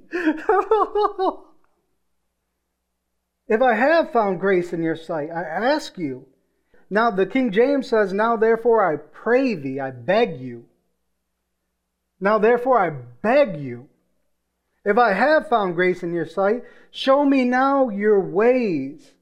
if 3.48 3.62
I 3.62 3.74
have 3.74 4.12
found 4.12 4.42
grace 4.42 4.74
in 4.74 4.84
your 4.84 4.98
sight, 4.98 5.30
I 5.32 5.44
ask 5.44 5.98
you. 5.98 6.26
Now, 6.90 7.10
the 7.10 7.26
King 7.26 7.52
James 7.52 7.88
says, 7.88 8.12
Now 8.12 8.36
therefore 8.36 8.86
I 8.86 8.98
pray 8.98 9.56
thee, 9.56 9.80
I 9.80 9.92
beg 9.92 10.42
you. 10.42 10.66
Now 12.20 12.38
therefore 12.38 12.78
I 12.78 12.90
beg 12.90 13.62
you. 13.62 13.88
If 14.84 14.98
I 14.98 15.14
have 15.14 15.48
found 15.48 15.76
grace 15.76 16.04
in 16.04 16.14
your 16.14 16.28
sight, 16.28 16.64
show 16.92 17.24
me 17.24 17.46
now 17.46 17.88
your 17.88 18.20
ways, 18.20 19.14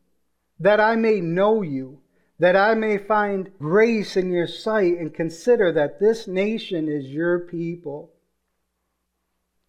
that 0.59 0.79
I 0.79 0.95
may 0.95 1.21
know 1.21 1.61
you, 1.61 1.99
that 2.39 2.55
I 2.55 2.73
may 2.73 2.97
find 2.97 3.51
grace 3.59 4.17
in 4.17 4.31
your 4.31 4.47
sight, 4.47 4.97
and 4.97 5.13
consider 5.13 5.71
that 5.73 5.99
this 5.99 6.27
nation 6.27 6.89
is 6.89 7.05
your 7.05 7.41
people. 7.41 8.12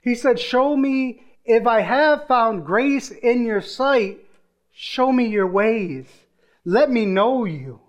He 0.04 0.14
said, 0.14 0.38
Show 0.38 0.76
me 0.76 1.22
if 1.46 1.66
I 1.66 1.80
have 1.80 2.28
found 2.28 2.66
grace 2.66 3.10
in 3.10 3.46
your 3.46 3.62
sight, 3.62 4.18
show 4.70 5.10
me 5.10 5.26
your 5.26 5.46
ways. 5.46 6.06
Let 6.66 6.90
me 6.90 7.06
know 7.06 7.46
you. 7.46 7.80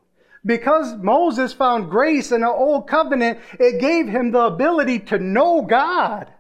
Because 0.46 0.96
Moses 0.96 1.52
found 1.52 1.90
grace 1.90 2.32
in 2.32 2.42
the 2.42 2.50
old 2.50 2.88
covenant, 2.88 3.40
it 3.60 3.82
gave 3.82 4.08
him 4.08 4.32
the 4.32 4.46
ability 4.46 5.00
to 5.00 5.20
know 5.20 5.62
God. 5.62 6.32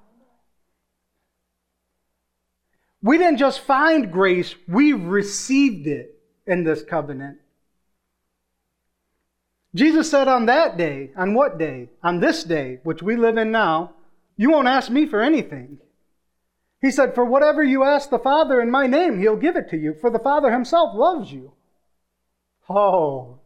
We 3.01 3.17
didn't 3.17 3.38
just 3.38 3.60
find 3.60 4.12
grace, 4.12 4.55
we 4.67 4.94
received 4.94 5.88
it 5.88 6.20
in 6.48 6.63
this 6.63 6.84
covenant. 6.84 7.39
Jesus 9.74 10.10
said 10.10 10.29
on 10.29 10.46
that 10.46 10.77
day, 10.77 11.12
on 11.17 11.34
what 11.34 11.58
day? 11.58 11.89
On 12.01 12.20
this 12.20 12.44
day, 12.44 12.79
which 12.84 13.03
we 13.03 13.17
live 13.17 13.38
in 13.38 13.51
now, 13.51 13.91
you 14.38 14.51
won't 14.51 14.68
ask 14.68 14.89
me 14.89 15.06
for 15.06 15.22
anything. 15.22 15.80
He 16.82 16.92
said, 16.92 17.15
For 17.15 17.25
whatever 17.25 17.63
you 17.63 17.84
ask 17.84 18.10
the 18.10 18.20
Father 18.20 18.62
in 18.62 18.70
my 18.70 18.88
name, 18.88 19.20
he'll 19.20 19.38
give 19.38 19.56
it 19.56 19.70
to 19.70 19.77
you, 19.77 19.96
for 20.00 20.10
the 20.10 20.20
Father 20.20 20.51
himself 20.51 20.96
loves 20.96 21.32
you. 21.32 21.54
Oh, 22.70 23.39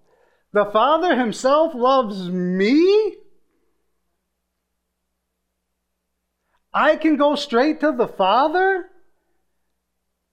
the 0.51 0.65
Father 0.65 1.17
himself 1.17 1.73
loves 1.75 2.29
me? 2.29 3.17
I 6.73 6.95
can 6.95 7.17
go 7.17 7.35
straight 7.35 7.79
to 7.79 7.91
the 7.91 8.07
Father 8.07 8.89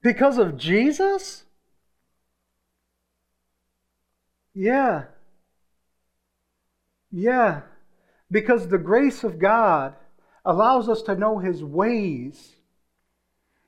because 0.01 0.37
of 0.37 0.57
Jesus? 0.57 1.43
Yeah. 4.53 5.05
Yeah. 7.11 7.61
Because 8.29 8.67
the 8.67 8.77
grace 8.77 9.23
of 9.23 9.39
God 9.39 9.95
allows 10.47 10.87
us 10.87 11.01
to 11.03 11.15
know 11.15 11.37
His 11.37 11.63
ways. 11.63 12.55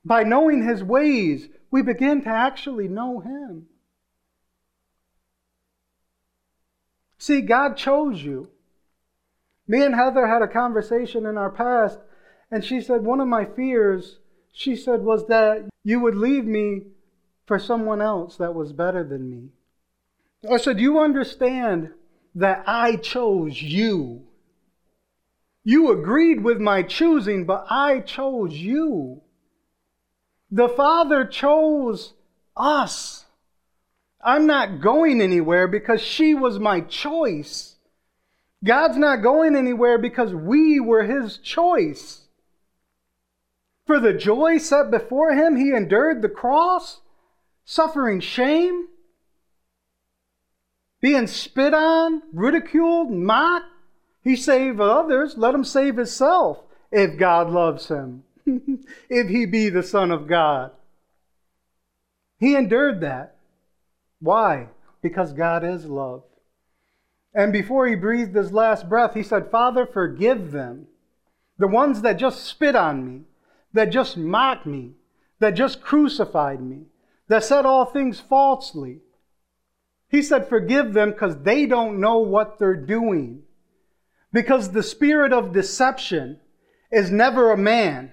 By 0.04 0.24
knowing 0.24 0.64
His 0.64 0.82
ways, 0.82 1.50
we 1.70 1.84
begin 1.84 2.24
to 2.24 2.30
actually 2.30 2.88
know 2.88 3.20
Him. 3.20 3.68
See, 7.18 7.42
God 7.42 7.76
chose 7.76 8.24
you. 8.24 8.50
Me 9.68 9.84
and 9.84 9.94
Heather 9.94 10.26
had 10.26 10.42
a 10.42 10.48
conversation 10.48 11.26
in 11.26 11.38
our 11.38 11.52
past, 11.52 12.00
and 12.50 12.64
she 12.64 12.80
said, 12.82 13.04
One 13.04 13.20
of 13.20 13.28
my 13.28 13.44
fears, 13.44 14.20
she 14.54 14.76
said, 14.76 15.02
was 15.02 15.28
that 15.28 15.66
you 15.84 16.00
would 16.00 16.16
leave 16.16 16.46
me 16.46 16.84
for 17.46 17.60
someone 17.60 18.02
else 18.02 18.38
that 18.38 18.56
was 18.56 18.72
better 18.72 19.04
than 19.04 19.30
me. 19.30 19.50
I 20.50 20.58
said, 20.58 20.80
You 20.80 21.00
understand 21.00 21.92
that 22.36 22.64
I 22.66 22.96
chose 22.96 23.62
you. 23.62 24.29
You 25.70 25.92
agreed 25.92 26.44
with 26.44 26.58
my 26.58 26.82
choosing, 26.82 27.46
but 27.46 27.68
I 27.70 28.00
chose 28.00 28.54
you. 28.54 29.22
The 30.50 30.68
Father 30.68 31.26
chose 31.26 32.14
us. 32.58 33.26
I'm 34.20 34.48
not 34.48 34.82
going 34.82 35.22
anywhere 35.22 35.68
because 35.68 36.02
she 36.02 36.34
was 36.34 36.58
my 36.58 36.82
choice. 36.82 37.76
God's 38.64 38.98
not 38.98 39.22
going 39.22 39.56
anywhere 39.56 40.00
because 40.00 40.34
we 40.34 40.80
were 40.80 41.04
his 41.04 41.38
choice. 41.38 42.22
For 43.86 44.00
the 44.00 44.14
joy 44.14 44.58
set 44.58 44.90
before 44.90 45.34
him, 45.34 45.56
he 45.56 45.72
endured 45.72 46.24
the 46.24 46.30
cross, 46.30 47.02
suffering 47.64 48.22
shame, 48.22 48.88
being 51.00 51.28
spit 51.28 51.76
on, 51.76 52.24
ridiculed, 52.34 53.12
mocked. 53.12 53.68
He 54.24 54.36
saved 54.36 54.80
others, 54.80 55.38
let 55.38 55.56
him 55.56 55.64
save 55.64 55.98
himself 55.98 56.60
if 56.92 57.18
God 57.18 57.50
loves 57.50 57.88
him, 57.88 58.24
if 59.10 59.30
he 59.30 59.46
be 59.46 59.70
the 59.70 59.84
Son 59.84 60.12
of 60.12 60.28
God. 60.28 60.72
He 62.38 62.56
endured 62.56 63.02
that. 63.02 63.36
Why? 64.20 64.68
Because 65.02 65.34
God 65.34 65.64
is 65.64 65.86
love. 65.86 66.24
And 67.34 67.54
before 67.54 67.88
he 67.88 67.96
breathed 67.96 68.36
his 68.36 68.52
last 68.52 68.90
breath, 68.90 69.14
he 69.14 69.24
said, 69.24 69.52
Father, 69.52 69.86
forgive 69.86 70.52
them. 70.52 70.88
The 71.58 71.68
ones 71.68 72.02
that 72.02 72.14
just 72.14 72.46
spit 72.46 72.76
on 72.76 73.06
me, 73.06 73.22
that 73.74 73.92
just 73.92 74.18
mocked 74.18 74.66
me, 74.66 74.94
that 75.40 75.52
just 75.52 75.82
crucified 75.82 76.62
me, 76.62 76.86
that 77.28 77.44
said 77.44 77.66
all 77.66 77.86
things 77.86 78.20
falsely. 78.20 79.00
He 80.10 80.22
said, 80.22 80.50
Forgive 80.50 80.94
them 80.94 81.12
because 81.12 81.44
they 81.44 81.66
don't 81.66 82.00
know 82.00 82.18
what 82.18 82.58
they're 82.58 82.76
doing. 82.76 83.44
Because 84.32 84.72
the 84.72 84.84
spirit 84.84 85.34
of 85.34 85.54
deception 85.54 86.40
is 86.92 87.12
never 87.12 87.52
a 87.52 87.58
man. 87.58 88.12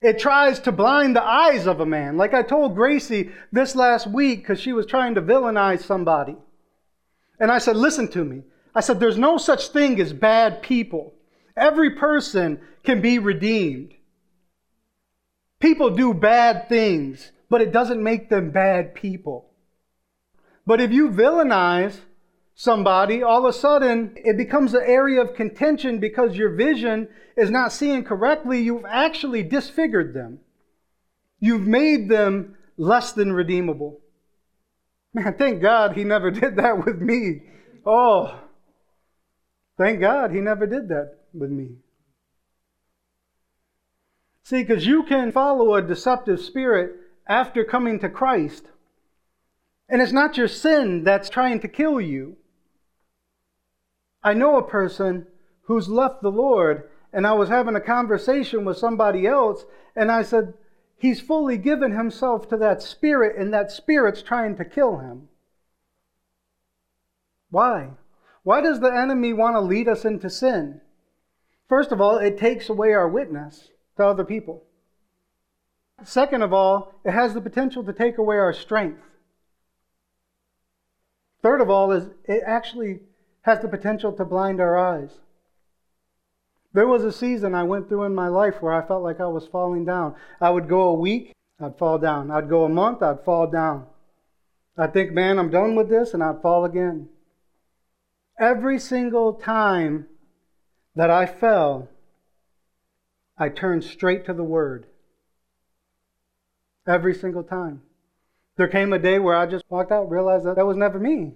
It 0.00 0.18
tries 0.18 0.60
to 0.60 0.72
blind 0.72 1.16
the 1.16 1.24
eyes 1.24 1.66
of 1.66 1.80
a 1.80 1.86
man. 1.86 2.16
Like 2.16 2.34
I 2.34 2.42
told 2.42 2.76
Gracie 2.76 3.30
this 3.50 3.74
last 3.74 4.06
week 4.06 4.40
because 4.40 4.60
she 4.60 4.72
was 4.72 4.86
trying 4.86 5.14
to 5.16 5.22
villainize 5.22 5.82
somebody. 5.82 6.36
And 7.40 7.50
I 7.50 7.58
said, 7.58 7.76
Listen 7.76 8.08
to 8.08 8.24
me. 8.24 8.42
I 8.74 8.80
said, 8.80 9.00
There's 9.00 9.18
no 9.18 9.38
such 9.38 9.68
thing 9.68 10.00
as 10.00 10.12
bad 10.12 10.62
people. 10.62 11.14
Every 11.56 11.90
person 11.90 12.60
can 12.84 13.00
be 13.00 13.18
redeemed. 13.18 13.94
People 15.60 15.90
do 15.90 16.14
bad 16.14 16.68
things, 16.68 17.32
but 17.50 17.60
it 17.60 17.72
doesn't 17.72 18.02
make 18.02 18.30
them 18.30 18.50
bad 18.50 18.94
people. 18.94 19.50
But 20.64 20.80
if 20.80 20.92
you 20.92 21.10
villainize 21.10 21.98
somebody, 22.58 23.22
all 23.22 23.46
of 23.46 23.54
a 23.54 23.56
sudden 23.56 24.12
it 24.16 24.36
becomes 24.36 24.74
an 24.74 24.82
area 24.84 25.20
of 25.20 25.32
contention 25.32 26.00
because 26.00 26.36
your 26.36 26.50
vision 26.50 27.06
is 27.36 27.50
not 27.50 27.72
seeing 27.72 28.02
correctly. 28.02 28.60
You've 28.60 28.84
actually 28.84 29.44
disfigured 29.44 30.12
them, 30.12 30.40
you've 31.38 31.66
made 31.66 32.08
them 32.08 32.56
less 32.76 33.12
than 33.12 33.32
redeemable. 33.32 34.00
Man, 35.14 35.34
thank 35.38 35.62
God 35.62 35.96
he 35.96 36.02
never 36.02 36.30
did 36.42 36.56
that 36.56 36.84
with 36.84 37.00
me. 37.00 37.42
Oh, 37.86 38.40
thank 39.78 40.00
God 40.00 40.32
he 40.32 40.40
never 40.40 40.66
did 40.66 40.88
that 40.88 41.14
with 41.32 41.50
me. 41.50 41.76
See, 44.42 44.64
because 44.64 44.84
you 44.84 45.04
can 45.04 45.30
follow 45.30 45.74
a 45.74 45.82
deceptive 45.82 46.40
spirit 46.40 46.92
after 47.28 47.62
coming 47.62 48.00
to 48.00 48.08
Christ. 48.08 48.66
And 49.88 50.02
it's 50.02 50.12
not 50.12 50.36
your 50.36 50.48
sin 50.48 51.04
that's 51.04 51.30
trying 51.30 51.60
to 51.60 51.68
kill 51.68 52.00
you. 52.00 52.36
I 54.22 54.34
know 54.34 54.56
a 54.56 54.62
person 54.62 55.26
who's 55.62 55.88
left 55.88 56.22
the 56.22 56.30
Lord, 56.30 56.88
and 57.12 57.26
I 57.26 57.32
was 57.32 57.48
having 57.48 57.76
a 57.76 57.80
conversation 57.80 58.64
with 58.64 58.78
somebody 58.78 59.26
else, 59.26 59.64
and 59.94 60.10
I 60.10 60.22
said, 60.22 60.54
He's 60.96 61.20
fully 61.20 61.56
given 61.56 61.92
himself 61.92 62.48
to 62.48 62.56
that 62.56 62.82
spirit, 62.82 63.36
and 63.36 63.54
that 63.54 63.70
spirit's 63.70 64.20
trying 64.20 64.56
to 64.56 64.64
kill 64.64 64.98
him. 64.98 65.28
Why? 67.50 67.90
Why 68.42 68.60
does 68.60 68.80
the 68.80 68.92
enemy 68.92 69.32
want 69.32 69.54
to 69.54 69.60
lead 69.60 69.88
us 69.88 70.04
into 70.04 70.28
sin? 70.28 70.80
First 71.68 71.92
of 71.92 72.00
all, 72.00 72.18
it 72.18 72.38
takes 72.38 72.68
away 72.68 72.92
our 72.94 73.08
witness 73.08 73.68
to 73.96 74.06
other 74.06 74.24
people. 74.24 74.64
Second 76.02 76.42
of 76.42 76.52
all, 76.52 76.94
it 77.04 77.12
has 77.12 77.34
the 77.34 77.40
potential 77.40 77.84
to 77.84 77.92
take 77.92 78.18
away 78.18 78.36
our 78.36 78.52
strength. 78.52 79.02
Third 81.42 81.60
of 81.60 81.70
all, 81.70 81.92
is 81.92 82.08
it 82.24 82.42
actually 82.46 83.00
has 83.48 83.60
the 83.60 83.68
potential 83.68 84.12
to 84.12 84.26
blind 84.26 84.60
our 84.60 84.76
eyes. 84.76 85.08
There 86.74 86.86
was 86.86 87.02
a 87.02 87.10
season 87.10 87.54
I 87.54 87.62
went 87.62 87.88
through 87.88 88.04
in 88.04 88.14
my 88.14 88.28
life 88.28 88.60
where 88.60 88.74
I 88.74 88.86
felt 88.86 89.02
like 89.02 89.20
I 89.20 89.26
was 89.26 89.46
falling 89.46 89.86
down. 89.86 90.16
I 90.38 90.50
would 90.50 90.68
go 90.68 90.82
a 90.82 90.94
week, 90.94 91.32
I'd 91.58 91.78
fall 91.78 91.98
down. 91.98 92.30
I'd 92.30 92.50
go 92.50 92.64
a 92.64 92.68
month, 92.68 93.02
I'd 93.02 93.24
fall 93.24 93.46
down. 93.46 93.86
I'd 94.76 94.92
think, 94.92 95.12
man, 95.12 95.38
I'm 95.38 95.50
done 95.50 95.76
with 95.76 95.88
this, 95.88 96.12
and 96.12 96.22
I'd 96.22 96.42
fall 96.42 96.66
again. 96.66 97.08
Every 98.38 98.78
single 98.78 99.32
time 99.32 100.08
that 100.94 101.08
I 101.08 101.24
fell, 101.24 101.88
I 103.38 103.48
turned 103.48 103.82
straight 103.82 104.26
to 104.26 104.34
the 104.34 104.44
Word. 104.44 104.84
Every 106.86 107.14
single 107.14 107.44
time. 107.44 107.80
There 108.58 108.68
came 108.68 108.92
a 108.92 108.98
day 108.98 109.18
where 109.18 109.34
I 109.34 109.46
just 109.46 109.64
walked 109.70 109.90
out, 109.90 110.10
realized 110.10 110.44
that 110.44 110.56
that 110.56 110.66
was 110.66 110.76
never 110.76 110.98
me. 110.98 111.32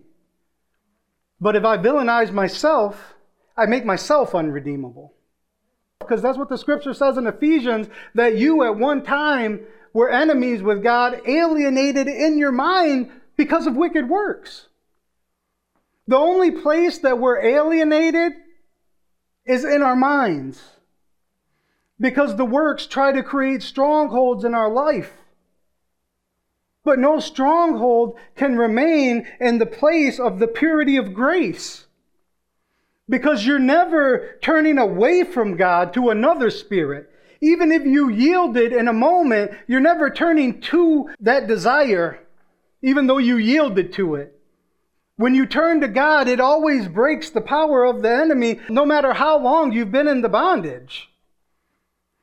But 1.42 1.56
if 1.56 1.64
I 1.64 1.76
villainize 1.76 2.30
myself, 2.30 3.14
I 3.56 3.66
make 3.66 3.84
myself 3.84 4.32
unredeemable. 4.32 5.12
Because 5.98 6.22
that's 6.22 6.38
what 6.38 6.48
the 6.48 6.56
scripture 6.56 6.94
says 6.94 7.16
in 7.16 7.26
Ephesians 7.26 7.88
that 8.14 8.38
you 8.38 8.62
at 8.62 8.78
one 8.78 9.02
time 9.02 9.66
were 9.92 10.08
enemies 10.08 10.62
with 10.62 10.84
God, 10.84 11.20
alienated 11.26 12.06
in 12.06 12.38
your 12.38 12.52
mind 12.52 13.10
because 13.36 13.66
of 13.66 13.74
wicked 13.74 14.08
works. 14.08 14.68
The 16.06 16.16
only 16.16 16.52
place 16.52 16.98
that 16.98 17.18
we're 17.18 17.42
alienated 17.44 18.34
is 19.44 19.64
in 19.64 19.82
our 19.82 19.96
minds. 19.96 20.62
Because 21.98 22.36
the 22.36 22.44
works 22.44 22.86
try 22.86 23.10
to 23.10 23.22
create 23.24 23.64
strongholds 23.64 24.44
in 24.44 24.54
our 24.54 24.70
life. 24.70 25.12
But 26.84 26.98
no 26.98 27.20
stronghold 27.20 28.18
can 28.34 28.56
remain 28.56 29.26
in 29.40 29.58
the 29.58 29.66
place 29.66 30.18
of 30.18 30.38
the 30.38 30.48
purity 30.48 30.96
of 30.96 31.14
grace. 31.14 31.86
Because 33.08 33.46
you're 33.46 33.58
never 33.58 34.38
turning 34.42 34.78
away 34.78 35.22
from 35.24 35.56
God 35.56 35.94
to 35.94 36.10
another 36.10 36.50
spirit. 36.50 37.10
Even 37.40 37.72
if 37.72 37.84
you 37.84 38.08
yielded 38.08 38.72
in 38.72 38.88
a 38.88 38.92
moment, 38.92 39.52
you're 39.66 39.80
never 39.80 40.10
turning 40.10 40.60
to 40.60 41.10
that 41.20 41.46
desire, 41.46 42.20
even 42.82 43.06
though 43.06 43.18
you 43.18 43.36
yielded 43.36 43.92
to 43.94 44.14
it. 44.14 44.38
When 45.16 45.34
you 45.34 45.46
turn 45.46 45.80
to 45.82 45.88
God, 45.88 46.26
it 46.26 46.40
always 46.40 46.88
breaks 46.88 47.30
the 47.30 47.40
power 47.40 47.84
of 47.84 48.02
the 48.02 48.10
enemy, 48.10 48.60
no 48.68 48.84
matter 48.86 49.12
how 49.12 49.38
long 49.38 49.72
you've 49.72 49.92
been 49.92 50.08
in 50.08 50.22
the 50.22 50.28
bondage. 50.28 51.11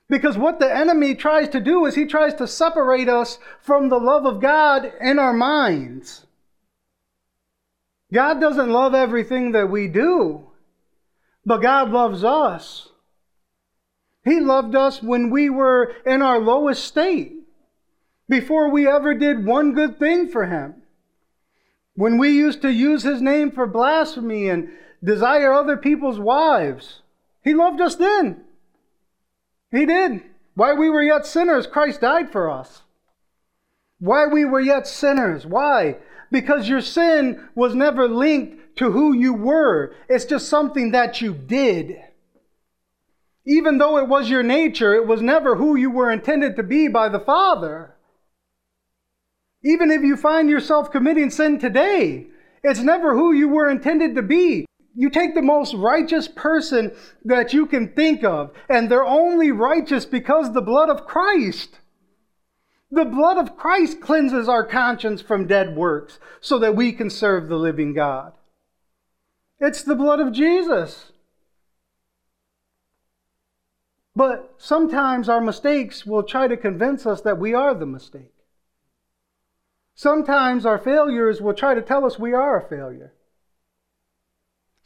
Because 0.09 0.37
what 0.37 0.59
the 0.59 0.75
enemy 0.75 1.13
tries 1.13 1.49
to 1.49 1.59
do 1.59 1.85
is 1.85 1.93
he 1.93 2.05
tries 2.05 2.33
to 2.35 2.47
separate 2.47 3.07
us 3.07 3.37
from 3.61 3.89
the 3.89 3.99
love 3.99 4.25
of 4.25 4.41
God 4.41 4.91
in 4.99 5.19
our 5.19 5.33
minds. 5.33 6.25
God 8.11 8.41
doesn't 8.41 8.71
love 8.71 8.95
everything 8.95 9.51
that 9.51 9.69
we 9.69 9.87
do, 9.87 10.47
but 11.45 11.61
God 11.61 11.91
loves 11.91 12.23
us. 12.23 12.89
He 14.25 14.39
loved 14.39 14.75
us 14.75 15.03
when 15.03 15.29
we 15.29 15.49
were 15.49 15.93
in 16.05 16.23
our 16.23 16.39
lowest 16.39 16.83
state, 16.85 17.35
before 18.27 18.69
we 18.69 18.87
ever 18.87 19.13
did 19.13 19.45
one 19.45 19.73
good 19.73 19.99
thing 19.99 20.27
for 20.27 20.47
Him. 20.47 20.81
When 21.95 22.17
we 22.17 22.29
used 22.31 22.61
to 22.63 22.71
use 22.71 23.03
His 23.03 23.21
name 23.21 23.51
for 23.51 23.67
blasphemy 23.67 24.49
and 24.49 24.69
desire 25.03 25.53
other 25.53 25.77
people's 25.77 26.19
wives, 26.19 27.01
He 27.43 27.53
loved 27.53 27.79
us 27.79 27.95
then. 27.95 28.43
He 29.71 29.85
did. 29.85 30.23
While 30.55 30.77
we 30.77 30.89
were 30.89 31.03
yet 31.03 31.25
sinners, 31.25 31.67
Christ 31.67 32.01
died 32.01 32.31
for 32.31 32.49
us. 32.49 32.83
While 33.99 34.29
we 34.31 34.45
were 34.45 34.59
yet 34.59 34.87
sinners. 34.87 35.45
Why? 35.45 35.97
Because 36.31 36.69
your 36.69 36.81
sin 36.81 37.47
was 37.55 37.75
never 37.75 38.07
linked 38.07 38.77
to 38.77 38.91
who 38.91 39.13
you 39.13 39.33
were. 39.33 39.93
It's 40.07 40.25
just 40.25 40.47
something 40.47 40.91
that 40.91 41.21
you 41.21 41.33
did. 41.33 41.97
Even 43.45 43.77
though 43.77 43.97
it 43.97 44.07
was 44.07 44.29
your 44.29 44.43
nature, 44.43 44.93
it 44.93 45.07
was 45.07 45.21
never 45.21 45.55
who 45.55 45.75
you 45.75 45.89
were 45.89 46.11
intended 46.11 46.55
to 46.55 46.63
be 46.63 46.87
by 46.87 47.09
the 47.09 47.19
Father. 47.19 47.95
Even 49.63 49.91
if 49.91 50.01
you 50.01 50.15
find 50.15 50.49
yourself 50.49 50.91
committing 50.91 51.29
sin 51.29 51.59
today, 51.59 52.27
it's 52.63 52.79
never 52.79 53.13
who 53.13 53.33
you 53.33 53.49
were 53.49 53.69
intended 53.69 54.15
to 54.15 54.21
be. 54.21 54.65
You 54.95 55.09
take 55.09 55.35
the 55.35 55.41
most 55.41 55.73
righteous 55.73 56.27
person 56.27 56.91
that 57.23 57.53
you 57.53 57.65
can 57.65 57.93
think 57.93 58.23
of, 58.23 58.51
and 58.67 58.89
they're 58.89 59.05
only 59.05 59.51
righteous 59.51 60.05
because 60.05 60.53
the 60.53 60.61
blood 60.61 60.89
of 60.89 61.05
Christ. 61.05 61.79
The 62.91 63.05
blood 63.05 63.37
of 63.37 63.55
Christ 63.55 64.01
cleanses 64.01 64.49
our 64.49 64.65
conscience 64.65 65.21
from 65.21 65.47
dead 65.47 65.75
works 65.75 66.19
so 66.41 66.57
that 66.59 66.75
we 66.75 66.91
can 66.91 67.09
serve 67.09 67.47
the 67.47 67.55
living 67.55 67.93
God. 67.93 68.33
It's 69.59 69.83
the 69.83 69.95
blood 69.95 70.19
of 70.19 70.31
Jesus. 70.31 71.11
But 74.15 74.55
sometimes 74.57 75.29
our 75.29 75.39
mistakes 75.39 76.05
will 76.05 76.23
try 76.23 76.47
to 76.47 76.57
convince 76.57 77.05
us 77.05 77.21
that 77.21 77.37
we 77.37 77.53
are 77.53 77.75
the 77.75 77.85
mistake. 77.85 78.33
Sometimes 79.93 80.65
our 80.65 80.77
failures 80.77 81.41
will 81.41 81.53
try 81.53 81.73
to 81.73 81.81
tell 81.81 82.05
us 82.05 82.17
we 82.17 82.33
are 82.33 82.59
a 82.59 82.67
failure. 82.67 83.13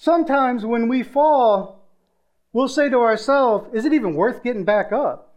Sometimes 0.03 0.65
when 0.65 0.89
we 0.89 1.01
fall, 1.01 1.87
we'll 2.51 2.67
say 2.67 2.89
to 2.89 2.97
ourselves, 2.97 3.73
is 3.73 3.85
it 3.85 3.93
even 3.93 4.15
worth 4.15 4.43
getting 4.43 4.65
back 4.65 4.91
up? 4.91 5.33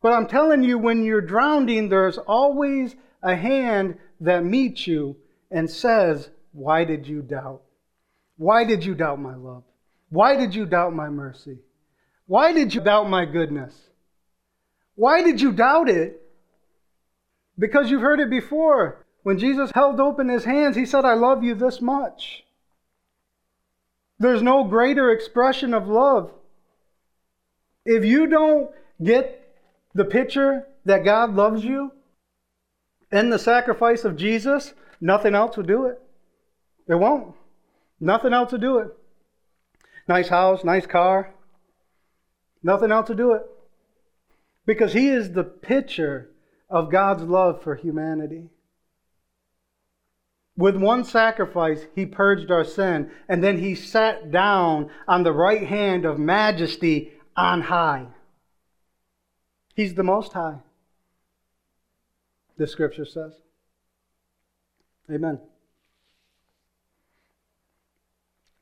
But 0.00 0.14
I'm 0.14 0.26
telling 0.26 0.62
you, 0.62 0.78
when 0.78 1.04
you're 1.04 1.20
drowning, 1.20 1.90
there's 1.90 2.16
always 2.16 2.96
a 3.22 3.36
hand 3.36 3.98
that 4.22 4.42
meets 4.42 4.86
you 4.86 5.18
and 5.50 5.70
says, 5.70 6.30
Why 6.52 6.84
did 6.84 7.06
you 7.06 7.20
doubt? 7.20 7.60
Why 8.38 8.64
did 8.64 8.86
you 8.86 8.94
doubt 8.94 9.20
my 9.20 9.34
love? 9.34 9.64
Why 10.08 10.34
did 10.34 10.54
you 10.54 10.64
doubt 10.64 10.94
my 10.94 11.10
mercy? 11.10 11.58
Why 12.24 12.54
did 12.54 12.72
you 12.72 12.80
doubt 12.80 13.10
my 13.10 13.26
goodness? 13.26 13.78
Why 14.94 15.22
did 15.22 15.42
you 15.42 15.52
doubt 15.52 15.90
it? 15.90 16.22
Because 17.58 17.90
you've 17.90 18.00
heard 18.00 18.20
it 18.20 18.30
before. 18.30 19.04
When 19.22 19.38
Jesus 19.38 19.70
held 19.72 20.00
open 20.00 20.28
his 20.28 20.44
hands, 20.44 20.76
he 20.76 20.84
said, 20.84 21.04
I 21.04 21.14
love 21.14 21.44
you 21.44 21.54
this 21.54 21.80
much. 21.80 22.44
There's 24.18 24.42
no 24.42 24.64
greater 24.64 25.10
expression 25.10 25.74
of 25.74 25.88
love. 25.88 26.32
If 27.84 28.04
you 28.04 28.26
don't 28.26 28.70
get 29.02 29.56
the 29.94 30.04
picture 30.04 30.66
that 30.84 31.04
God 31.04 31.34
loves 31.34 31.64
you 31.64 31.92
and 33.10 33.32
the 33.32 33.38
sacrifice 33.38 34.04
of 34.04 34.16
Jesus, 34.16 34.74
nothing 35.00 35.34
else 35.34 35.56
will 35.56 35.64
do 35.64 35.86
it. 35.86 36.00
It 36.88 36.94
won't. 36.94 37.34
Nothing 38.00 38.32
else 38.32 38.52
will 38.52 38.58
do 38.58 38.78
it. 38.78 38.96
Nice 40.08 40.28
house, 40.28 40.64
nice 40.64 40.86
car. 40.86 41.32
Nothing 42.62 42.90
else 42.90 43.08
will 43.08 43.16
do 43.16 43.32
it. 43.32 43.46
Because 44.66 44.92
He 44.92 45.08
is 45.08 45.32
the 45.32 45.44
picture 45.44 46.30
of 46.68 46.90
God's 46.90 47.22
love 47.22 47.62
for 47.62 47.74
humanity. 47.74 48.48
With 50.56 50.76
one 50.76 51.04
sacrifice, 51.04 51.86
He 51.94 52.04
purged 52.04 52.50
our 52.50 52.64
sin, 52.64 53.10
and 53.28 53.42
then 53.42 53.58
He 53.58 53.74
sat 53.74 54.30
down 54.30 54.90
on 55.08 55.22
the 55.22 55.32
right 55.32 55.66
hand 55.66 56.04
of 56.04 56.18
majesty 56.18 57.12
on 57.36 57.62
high. 57.62 58.06
He's 59.74 59.94
the 59.94 60.02
Most 60.02 60.34
High, 60.34 60.58
the 62.58 62.66
scripture 62.66 63.06
says. 63.06 63.32
Amen. 65.10 65.40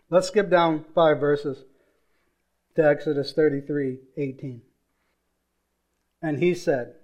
Let's 0.09 0.29
skip 0.29 0.51
down 0.51 0.85
five 0.95 1.21
verses 1.21 1.65
to 2.77 2.87
Exodus 2.87 3.33
33 3.33 3.99
18. 4.17 4.63
And 6.23 6.39
he 6.39 6.55
said, 6.55 6.95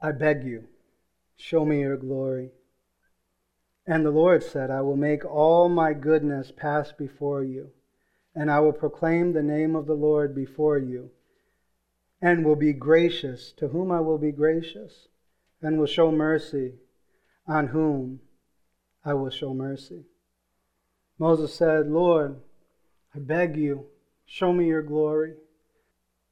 I 0.00 0.12
beg 0.12 0.44
you, 0.44 0.64
show 1.36 1.64
me 1.64 1.80
your 1.80 1.96
glory. 1.96 2.50
And 3.86 4.04
the 4.04 4.10
Lord 4.10 4.42
said, 4.42 4.70
I 4.70 4.80
will 4.80 4.96
make 4.96 5.24
all 5.24 5.68
my 5.68 5.92
goodness 5.92 6.52
pass 6.52 6.92
before 6.92 7.42
you, 7.42 7.70
and 8.34 8.50
I 8.50 8.60
will 8.60 8.72
proclaim 8.72 9.32
the 9.32 9.42
name 9.42 9.74
of 9.74 9.86
the 9.86 9.94
Lord 9.94 10.34
before 10.34 10.78
you 10.78 11.10
and 12.22 12.44
will 12.44 12.56
be 12.56 12.72
gracious 12.72 13.52
to 13.56 13.68
whom 13.68 13.90
I 13.90 14.00
will 14.00 14.16
be 14.16 14.30
gracious, 14.30 15.08
and 15.60 15.78
will 15.78 15.86
show 15.86 16.12
mercy 16.12 16.74
on 17.48 17.66
whom 17.68 18.20
I 19.04 19.14
will 19.14 19.30
show 19.30 19.52
mercy. 19.52 20.04
Moses 21.18 21.52
said, 21.52 21.88
Lord, 21.88 22.36
I 23.14 23.18
beg 23.18 23.56
you, 23.56 23.86
show 24.24 24.52
me 24.52 24.66
your 24.66 24.82
glory. 24.82 25.34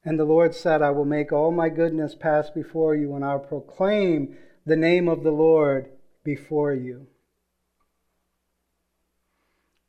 And 0.05 0.17
the 0.17 0.25
Lord 0.25 0.55
said, 0.55 0.81
I 0.81 0.91
will 0.91 1.05
make 1.05 1.33
all 1.33 1.51
my 1.51 1.67
goodness 1.67 2.15
pass 2.15 2.49
before 2.49 2.95
you, 2.95 3.13
and 3.13 3.23
I'll 3.23 3.39
proclaim 3.39 4.37
the 4.65 4.77
name 4.77 5.09
of 5.09 5.23
the 5.23 5.31
Lord 5.31 5.91
before 6.23 6.73
you. 6.73 7.07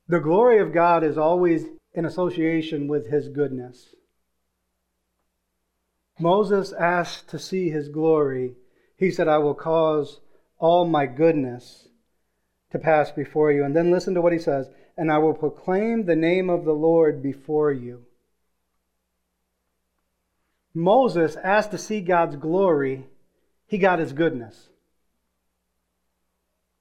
The 0.08 0.20
glory 0.20 0.58
of 0.58 0.72
God 0.72 1.04
is 1.04 1.16
always 1.16 1.64
in 1.94 2.04
association 2.04 2.88
with 2.88 3.08
his 3.08 3.28
goodness. 3.28 3.94
Moses 6.18 6.72
asked 6.72 7.28
to 7.28 7.38
see 7.38 7.70
his 7.70 7.88
glory. 7.88 8.54
He 8.96 9.10
said, 9.10 9.28
I 9.28 9.38
will 9.38 9.54
cause 9.54 10.20
all 10.58 10.86
my 10.86 11.06
goodness 11.06 11.88
to 12.70 12.78
pass 12.78 13.10
before 13.10 13.52
you. 13.52 13.64
And 13.64 13.74
then 13.74 13.90
listen 13.90 14.14
to 14.14 14.20
what 14.20 14.32
he 14.32 14.38
says, 14.38 14.68
and 14.96 15.10
I 15.10 15.18
will 15.18 15.34
proclaim 15.34 16.04
the 16.04 16.16
name 16.16 16.50
of 16.50 16.64
the 16.64 16.74
Lord 16.74 17.22
before 17.22 17.72
you. 17.72 18.04
Moses 20.74 21.36
asked 21.36 21.70
to 21.72 21.78
see 21.78 22.00
God's 22.00 22.36
glory, 22.36 23.06
he 23.66 23.78
got 23.78 23.98
his 23.98 24.12
goodness, 24.12 24.68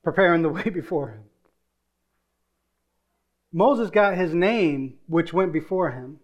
preparing 0.03 0.41
the 0.41 0.49
way 0.57 0.63
before 0.63 1.09
him. 1.09 1.23
Moses 3.53 3.89
got 3.89 4.17
his 4.17 4.33
name, 4.33 4.97
which 5.07 5.33
went 5.33 5.51
before 5.51 5.91
him 5.91 6.19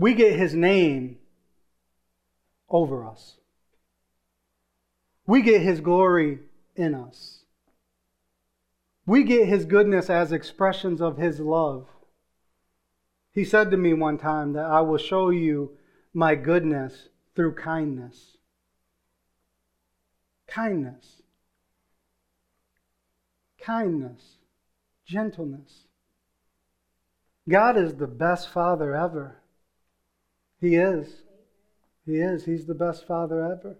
we 0.00 0.14
get 0.14 0.38
his 0.38 0.54
name 0.54 1.18
over 2.70 3.04
us. 3.04 3.36
We 5.26 5.42
get 5.42 5.60
his 5.60 5.82
glory 5.82 6.38
in 6.74 6.94
us. 6.94 7.44
We 9.04 9.24
get 9.24 9.46
his 9.46 9.66
goodness 9.66 10.08
as 10.08 10.32
expressions 10.32 11.02
of 11.02 11.18
his 11.18 11.38
love. 11.38 11.86
He 13.30 13.44
said 13.44 13.70
to 13.72 13.76
me 13.76 13.92
one 13.92 14.16
time 14.16 14.54
that 14.54 14.64
I 14.64 14.80
will 14.80 14.96
show 14.96 15.28
you 15.28 15.76
my 16.14 16.34
goodness 16.34 17.10
through 17.36 17.56
kindness. 17.56 18.38
Kindness. 20.46 21.20
Kindness. 23.60 24.36
Gentleness. 25.10 25.86
God 27.48 27.76
is 27.76 27.96
the 27.96 28.06
best 28.06 28.48
Father 28.48 28.94
ever. 28.94 29.40
He 30.60 30.76
is. 30.76 31.22
He 32.06 32.18
is. 32.18 32.44
He's 32.44 32.66
the 32.66 32.74
best 32.74 33.08
father 33.08 33.44
ever. 33.44 33.76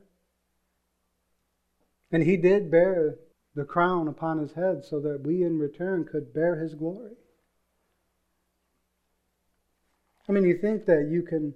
And 2.11 2.25
he 2.25 2.37
did 2.37 2.69
bear 2.69 3.19
the 3.55 3.65
crown 3.65 4.09
upon 4.09 4.39
his 4.39 4.55
head 4.55 4.85
so 4.85 4.99
that 5.01 5.23
we 5.23 5.45
in 5.45 5.59
return 5.61 6.05
could 6.05 6.35
bear 6.35 6.57
his 6.57 6.75
glory. 6.75 7.15
I 10.29 10.33
mean, 10.33 10.45
you 10.45 10.57
think 10.57 10.87
that 10.87 11.07
you 11.09 11.23
can 11.23 11.55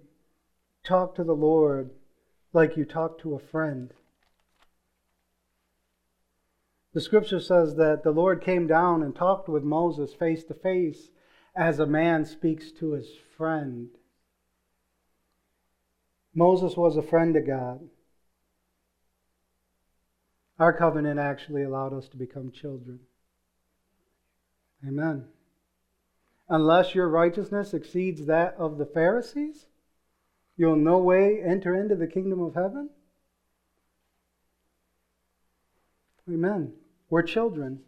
talk 0.85 1.17
to 1.17 1.25
the 1.25 1.35
Lord 1.35 1.91
like 2.53 2.77
you 2.77 2.85
talk 2.85 3.19
to 3.23 3.35
a 3.35 3.41
friend. 3.41 3.93
The 6.95 7.01
scripture 7.01 7.41
says 7.41 7.75
that 7.75 8.05
the 8.05 8.13
Lord 8.13 8.41
came 8.41 8.69
down 8.69 9.03
and 9.03 9.15
talked 9.15 9.49
with 9.49 9.65
Moses 9.65 10.15
face 10.15 10.45
to 10.45 10.55
face 10.55 11.11
as 11.57 11.81
a 11.81 11.87
man 11.87 12.25
speaks 12.25 12.71
to 12.73 12.93
his 12.93 13.09
friend. 13.37 13.89
Moses 16.33 16.77
was 16.77 16.97
a 16.97 17.03
friend 17.03 17.37
of 17.37 17.47
God. 17.49 17.81
Our 20.61 20.73
covenant 20.73 21.19
actually 21.19 21.65
allowed 21.65 21.93
us 21.93 22.09
to 22.11 22.17
become 22.17 22.53
children. 22.53 23.01
Amen. 24.87 25.25
Unless 26.49 26.95
your 26.95 27.09
righteousness 27.09 27.75
exceeds 27.75 28.27
that 28.27 28.55
of 28.57 28.79
the 28.79 28.87
Pharisees, 28.87 29.67
you'll 30.57 30.77
no 30.77 30.99
way 30.99 31.43
enter 31.45 31.75
into 31.75 31.97
the 31.97 32.07
kingdom 32.07 32.41
of 32.41 32.55
heaven. 32.55 32.91
Amen. 36.29 36.73
We're 37.15 37.23
children. 37.23 37.79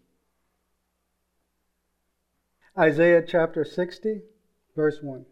Isaiah 2.79 3.25
chapter 3.27 3.65
60, 3.65 4.23
verse 4.77 5.03
1. 5.03 5.27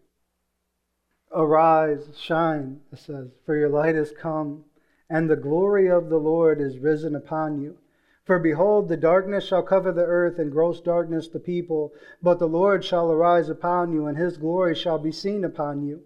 Arise, 1.31 2.09
shine, 2.19 2.81
it 2.93 2.99
says, 2.99 3.29
for 3.47 3.57
your 3.57 3.69
light 3.69 3.95
has 3.95 4.11
come, 4.11 4.65
and 5.09 5.31
the 5.31 5.37
glory 5.37 5.89
of 5.89 6.09
the 6.09 6.19
Lord 6.19 6.61
is 6.61 6.79
risen 6.79 7.15
upon 7.15 7.61
you. 7.61 7.77
For 8.25 8.41
behold, 8.41 8.89
the 8.89 8.97
darkness 8.97 9.45
shall 9.45 9.63
cover 9.63 9.93
the 9.93 10.03
earth, 10.03 10.41
and 10.41 10.51
gross 10.51 10.81
darkness 10.81 11.29
the 11.29 11.39
people. 11.39 11.93
But 12.21 12.41
the 12.41 12.49
Lord 12.49 12.85
shall 12.85 13.13
arise 13.13 13.49
upon 13.49 13.93
you, 13.93 14.07
and 14.07 14.19
his 14.19 14.39
glory 14.39 14.75
shall 14.75 14.99
be 14.99 15.13
seen 15.13 15.45
upon 15.45 15.87
you. 15.87 16.03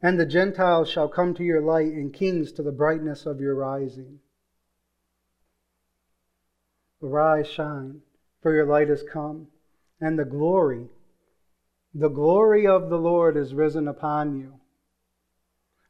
And 0.00 0.16
the 0.16 0.26
Gentiles 0.26 0.88
shall 0.88 1.08
come 1.08 1.34
to 1.34 1.42
your 1.42 1.60
light, 1.60 1.92
and 1.92 2.14
kings 2.14 2.52
to 2.52 2.62
the 2.62 2.70
brightness 2.70 3.26
of 3.26 3.40
your 3.40 3.56
rising. 3.56 4.20
Arise, 7.02 7.46
shine, 7.46 8.02
for 8.42 8.54
your 8.54 8.66
light 8.66 8.90
is 8.90 9.02
come, 9.02 9.48
and 10.00 10.18
the 10.18 10.24
glory, 10.24 10.88
the 11.94 12.08
glory 12.08 12.66
of 12.66 12.90
the 12.90 12.98
Lord 12.98 13.36
is 13.36 13.54
risen 13.54 13.88
upon 13.88 14.38
you. 14.38 14.54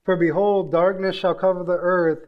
For 0.05 0.17
behold, 0.17 0.71
darkness 0.71 1.17
shall 1.17 1.35
cover 1.35 1.65
the 1.65 1.79
earth, 1.81 2.27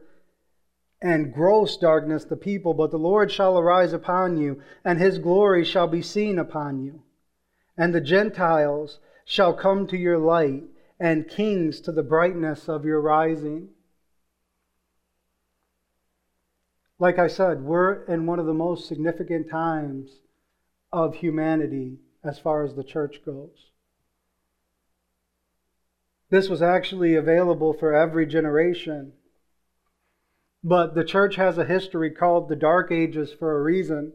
and 1.01 1.33
gross 1.33 1.77
darkness 1.77 2.25
the 2.25 2.35
people, 2.35 2.73
but 2.73 2.91
the 2.91 2.97
Lord 2.97 3.31
shall 3.31 3.57
arise 3.57 3.93
upon 3.93 4.37
you, 4.37 4.61
and 4.85 4.99
his 4.99 5.17
glory 5.17 5.65
shall 5.65 5.87
be 5.87 6.01
seen 6.01 6.37
upon 6.37 6.83
you. 6.83 7.01
And 7.77 7.93
the 7.93 8.01
Gentiles 8.01 8.99
shall 9.25 9.53
come 9.53 9.87
to 9.87 9.97
your 9.97 10.17
light, 10.17 10.63
and 10.99 11.27
kings 11.27 11.81
to 11.81 11.91
the 11.91 12.03
brightness 12.03 12.69
of 12.69 12.85
your 12.85 13.01
rising. 13.01 13.69
Like 17.03 17.19
I 17.19 17.27
said, 17.27 17.63
we're 17.63 18.05
in 18.05 18.25
one 18.25 18.39
of 18.39 18.45
the 18.45 18.53
most 18.53 18.87
significant 18.87 19.49
times 19.49 20.21
of 20.93 21.15
humanity 21.15 21.97
as 22.23 22.39
far 22.39 22.63
as 22.63 22.75
the 22.75 22.83
church 22.85 23.19
goes. 23.25 23.71
This 26.29 26.47
was 26.47 26.61
actually 26.61 27.15
available 27.15 27.73
for 27.73 27.93
every 27.93 28.25
generation. 28.25 29.11
But 30.63 30.95
the 30.95 31.03
church 31.03 31.35
has 31.35 31.57
a 31.57 31.65
history 31.65 32.09
called 32.09 32.47
the 32.47 32.55
Dark 32.55 32.89
Ages 32.89 33.33
for 33.37 33.59
a 33.59 33.61
reason, 33.61 34.13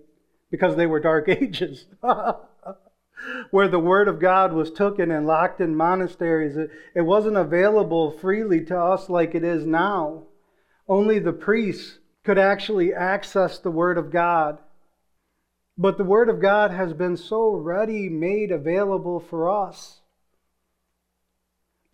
because 0.51 0.77
they 0.77 0.87
were 0.87 0.99
dark 0.99 1.29
ages. 1.29 1.85
Where 3.51 3.69
the 3.69 3.79
Word 3.79 4.09
of 4.09 4.19
God 4.19 4.55
was 4.55 4.71
taken 4.71 5.11
and 5.11 5.27
locked 5.27 5.61
in 5.61 5.77
monasteries. 5.77 6.57
It, 6.57 6.71
it 6.95 7.03
wasn't 7.03 7.37
available 7.37 8.13
freely 8.13 8.65
to 8.65 8.79
us 8.79 9.11
like 9.11 9.35
it 9.35 9.45
is 9.45 9.67
now. 9.67 10.23
Only 10.89 11.19
the 11.19 11.35
priests 11.35 11.98
could 12.29 12.39
actually 12.39 12.93
access 12.93 13.59
the 13.59 13.71
Word 13.71 13.97
of 13.97 14.11
God. 14.11 14.59
But 15.79 15.97
the 15.97 16.05
Word 16.05 16.29
of 16.29 16.43
God 16.43 16.71
has 16.73 16.93
been 16.93 17.17
so 17.17 17.55
ready 17.55 18.11
made 18.11 18.53
available 18.53 19.19
for 19.19 19.49
us. 19.49 20.01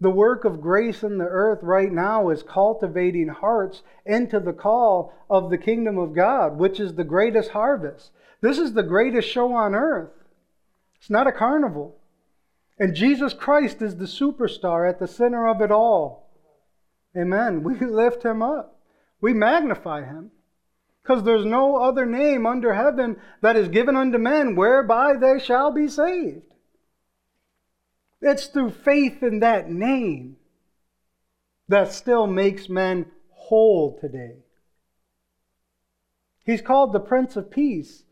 The 0.00 0.10
work 0.10 0.44
of 0.44 0.60
grace 0.60 1.04
in 1.04 1.18
the 1.18 1.24
earth 1.24 1.60
right 1.62 1.92
now 1.92 2.30
is 2.30 2.42
cultivating 2.42 3.28
hearts 3.28 3.84
into 4.04 4.40
the 4.40 4.52
call 4.52 5.14
of 5.30 5.50
the 5.50 5.56
kingdom 5.56 5.98
of 5.98 6.16
God, 6.16 6.58
which 6.58 6.80
is 6.80 6.94
the 6.94 7.04
greatest 7.04 7.50
harvest. 7.50 8.10
This 8.40 8.58
is 8.58 8.72
the 8.72 8.82
greatest 8.82 9.28
show 9.28 9.52
on 9.52 9.72
earth. 9.72 10.10
It's 10.96 11.10
not 11.10 11.28
a 11.28 11.32
carnival. 11.32 11.94
And 12.76 12.96
Jesus 12.96 13.34
Christ 13.34 13.80
is 13.80 13.98
the 13.98 14.06
superstar 14.06 14.88
at 14.88 14.98
the 14.98 15.06
center 15.06 15.46
of 15.46 15.60
it 15.60 15.70
all. 15.70 16.28
Amen. 17.16 17.62
We 17.62 17.78
lift 17.78 18.24
him 18.24 18.42
up, 18.42 18.73
we 19.24 19.32
magnify 19.32 20.04
him. 20.04 20.30
Because 21.02 21.22
there's 21.22 21.46
no 21.46 21.76
other 21.76 22.04
name 22.04 22.44
under 22.44 22.74
heaven 22.74 23.16
that 23.40 23.56
is 23.56 23.68
given 23.68 23.96
unto 23.96 24.18
men 24.18 24.54
whereby 24.54 25.14
they 25.16 25.38
shall 25.38 25.70
be 25.70 25.88
saved. 25.88 26.42
It's 28.20 28.48
through 28.48 28.72
faith 28.72 29.22
in 29.22 29.40
that 29.40 29.70
name 29.70 30.37
that 31.68 31.90
still 31.90 32.26
makes 32.26 32.68
men 32.68 33.06
whole 33.30 33.98
today. 33.98 34.40
He's 36.44 36.60
called 36.60 36.92
the 36.92 37.00
Prince 37.00 37.34
of 37.34 37.50
Peace. 37.50 38.02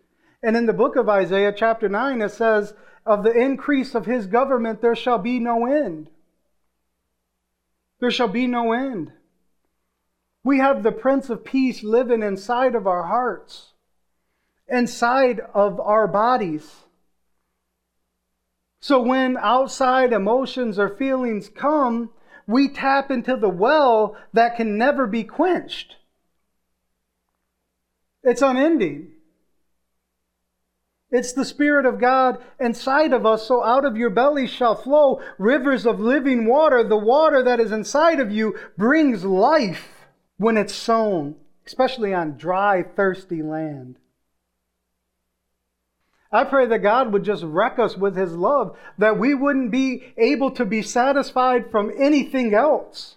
And 0.43 0.57
in 0.57 0.65
the 0.65 0.73
book 0.73 0.97
of 0.97 1.11
Isaiah, 1.11 1.53
chapter 1.55 1.91
9, 1.91 2.23
it 2.23 2.31
says, 2.31 2.73
Of 3.05 3.23
the 3.23 3.39
increase 3.39 3.95
of 3.95 4.07
his 4.07 4.27
government 4.27 4.81
there 4.81 4.97
shall 4.97 5.19
be 5.19 5.39
no 5.39 5.67
end. 5.67 6.09
There 8.01 8.11
shall 8.11 8.29
be 8.29 8.47
no 8.47 8.73
end. 8.73 9.13
We 10.45 10.59
have 10.59 10.83
the 10.83 10.93
Prince 10.93 11.31
of 11.31 11.45
Peace 11.45 11.83
living 11.85 12.23
inside 12.23 12.75
of 12.75 12.87
our 12.87 13.05
hearts, 13.05 13.73
inside 14.69 15.41
of 15.55 15.79
our 15.79 16.09
bodies. 16.09 16.69
So 18.81 19.01
when 19.01 19.37
outside 19.37 20.13
emotions 20.13 20.79
or 20.79 20.89
feelings 20.89 21.49
come, 21.49 22.11
we 22.49 22.69
tap 22.69 23.11
into 23.11 23.37
the 23.37 23.49
well 23.49 24.17
that 24.33 24.57
can 24.57 24.77
never 24.77 25.07
be 25.07 25.23
quenched. 25.23 25.97
It's 28.25 28.43
unending. 28.43 29.13
It's 31.13 31.35
the 31.35 31.45
Spirit 31.45 31.87
of 31.87 32.01
God 32.01 32.43
inside 32.59 33.13
of 33.13 33.25
us, 33.27 33.47
so 33.47 33.63
out 33.63 33.85
of 33.85 33.97
your 33.97 34.11
belly 34.11 34.47
shall 34.49 34.75
flow 34.75 35.21
rivers 35.39 35.87
of 35.87 36.01
living 36.01 36.47
water. 36.47 36.83
The 36.83 36.97
water 36.97 37.43
that 37.45 37.61
is 37.61 37.71
inside 37.71 38.19
of 38.19 38.33
you 38.33 38.59
brings 38.77 39.25
life 39.25 39.92
when 40.43 40.57
it's 40.57 40.75
sown, 40.75 41.37
especially 41.67 42.13
on 42.13 42.37
dry, 42.37 42.83
thirsty 42.83 43.43
land. 43.43 43.97
I 46.33 46.45
pray 46.45 46.67
that 46.67 46.79
God 46.79 47.13
would 47.13 47.25
just 47.25 47.45
wreck 47.45 47.79
us 47.79 47.97
with 47.97 48.17
His 48.17 48.33
love, 48.35 48.77
that 48.99 49.19
we 49.19 49.35
wouldn't 49.35 49.71
be 49.71 50.13
able 50.17 50.51
to 50.53 50.65
be 50.65 50.83
satisfied 50.83 51.71
from 51.71 51.93
anything 51.97 52.55
else. 52.55 53.17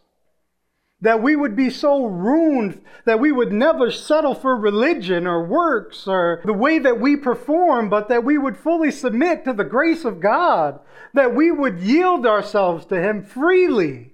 That 1.02 1.22
we 1.22 1.36
would 1.36 1.56
be 1.56 1.70
so 1.70 2.06
ruined 2.06 2.82
that 3.06 3.20
we 3.20 3.32
would 3.32 3.52
never 3.52 3.92
settle 3.92 4.34
for 4.34 4.56
religion 4.56 5.28
or 5.28 5.46
works 5.46 6.08
or 6.08 6.42
the 6.46 6.54
way 6.54 6.80
that 6.80 7.00
we 7.00 7.16
perform, 7.16 7.90
but 7.90 8.10
that 8.10 8.24
we 8.24 8.38
would 8.38 8.58
fully 8.58 8.92
submit 8.92 9.46
to 9.46 9.54
the 9.54 9.64
grace 9.64 10.04
of 10.04 10.20
God. 10.20 10.80
That 11.14 11.36
we 11.36 11.52
would 11.52 11.80
yield 11.80 12.26
ourselves 12.26 12.86
to 12.88 13.02
Him 13.02 13.24
freely 13.24 14.14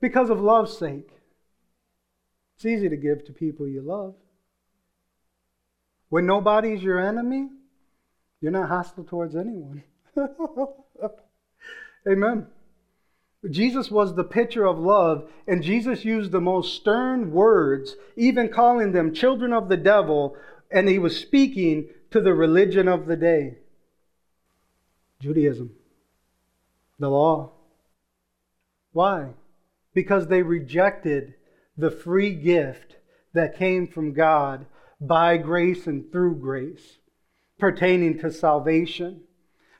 because 0.00 0.30
of 0.30 0.40
love's 0.40 0.76
sake. 0.76 1.13
It's 2.56 2.64
easy 2.64 2.88
to 2.88 2.96
give 2.96 3.24
to 3.26 3.32
people 3.32 3.66
you 3.66 3.82
love. 3.82 4.14
When 6.08 6.26
nobody's 6.26 6.82
your 6.82 6.98
enemy, 6.98 7.48
you're 8.40 8.52
not 8.52 8.68
hostile 8.68 9.04
towards 9.04 9.34
anyone. 9.34 9.82
Amen. 12.08 12.46
Jesus 13.50 13.90
was 13.90 14.14
the 14.14 14.24
picture 14.24 14.64
of 14.64 14.78
love, 14.78 15.28
and 15.46 15.62
Jesus 15.62 16.04
used 16.04 16.32
the 16.32 16.40
most 16.40 16.74
stern 16.74 17.32
words, 17.32 17.96
even 18.16 18.48
calling 18.48 18.92
them 18.92 19.12
children 19.12 19.52
of 19.52 19.68
the 19.68 19.76
devil, 19.76 20.36
and 20.70 20.88
he 20.88 20.98
was 20.98 21.18
speaking 21.18 21.88
to 22.10 22.20
the 22.20 22.32
religion 22.32 22.88
of 22.88 23.06
the 23.06 23.16
day 23.16 23.58
Judaism, 25.20 25.70
the 26.98 27.08
law. 27.08 27.50
Why? 28.92 29.30
Because 29.94 30.28
they 30.28 30.42
rejected 30.42 31.34
the 31.76 31.90
free 31.90 32.34
gift 32.34 32.96
that 33.32 33.56
came 33.56 33.86
from 33.88 34.12
God 34.12 34.66
by 35.00 35.36
grace 35.36 35.86
and 35.86 36.10
through 36.10 36.36
grace 36.36 36.98
pertaining 37.58 38.18
to 38.18 38.30
salvation. 38.30 39.22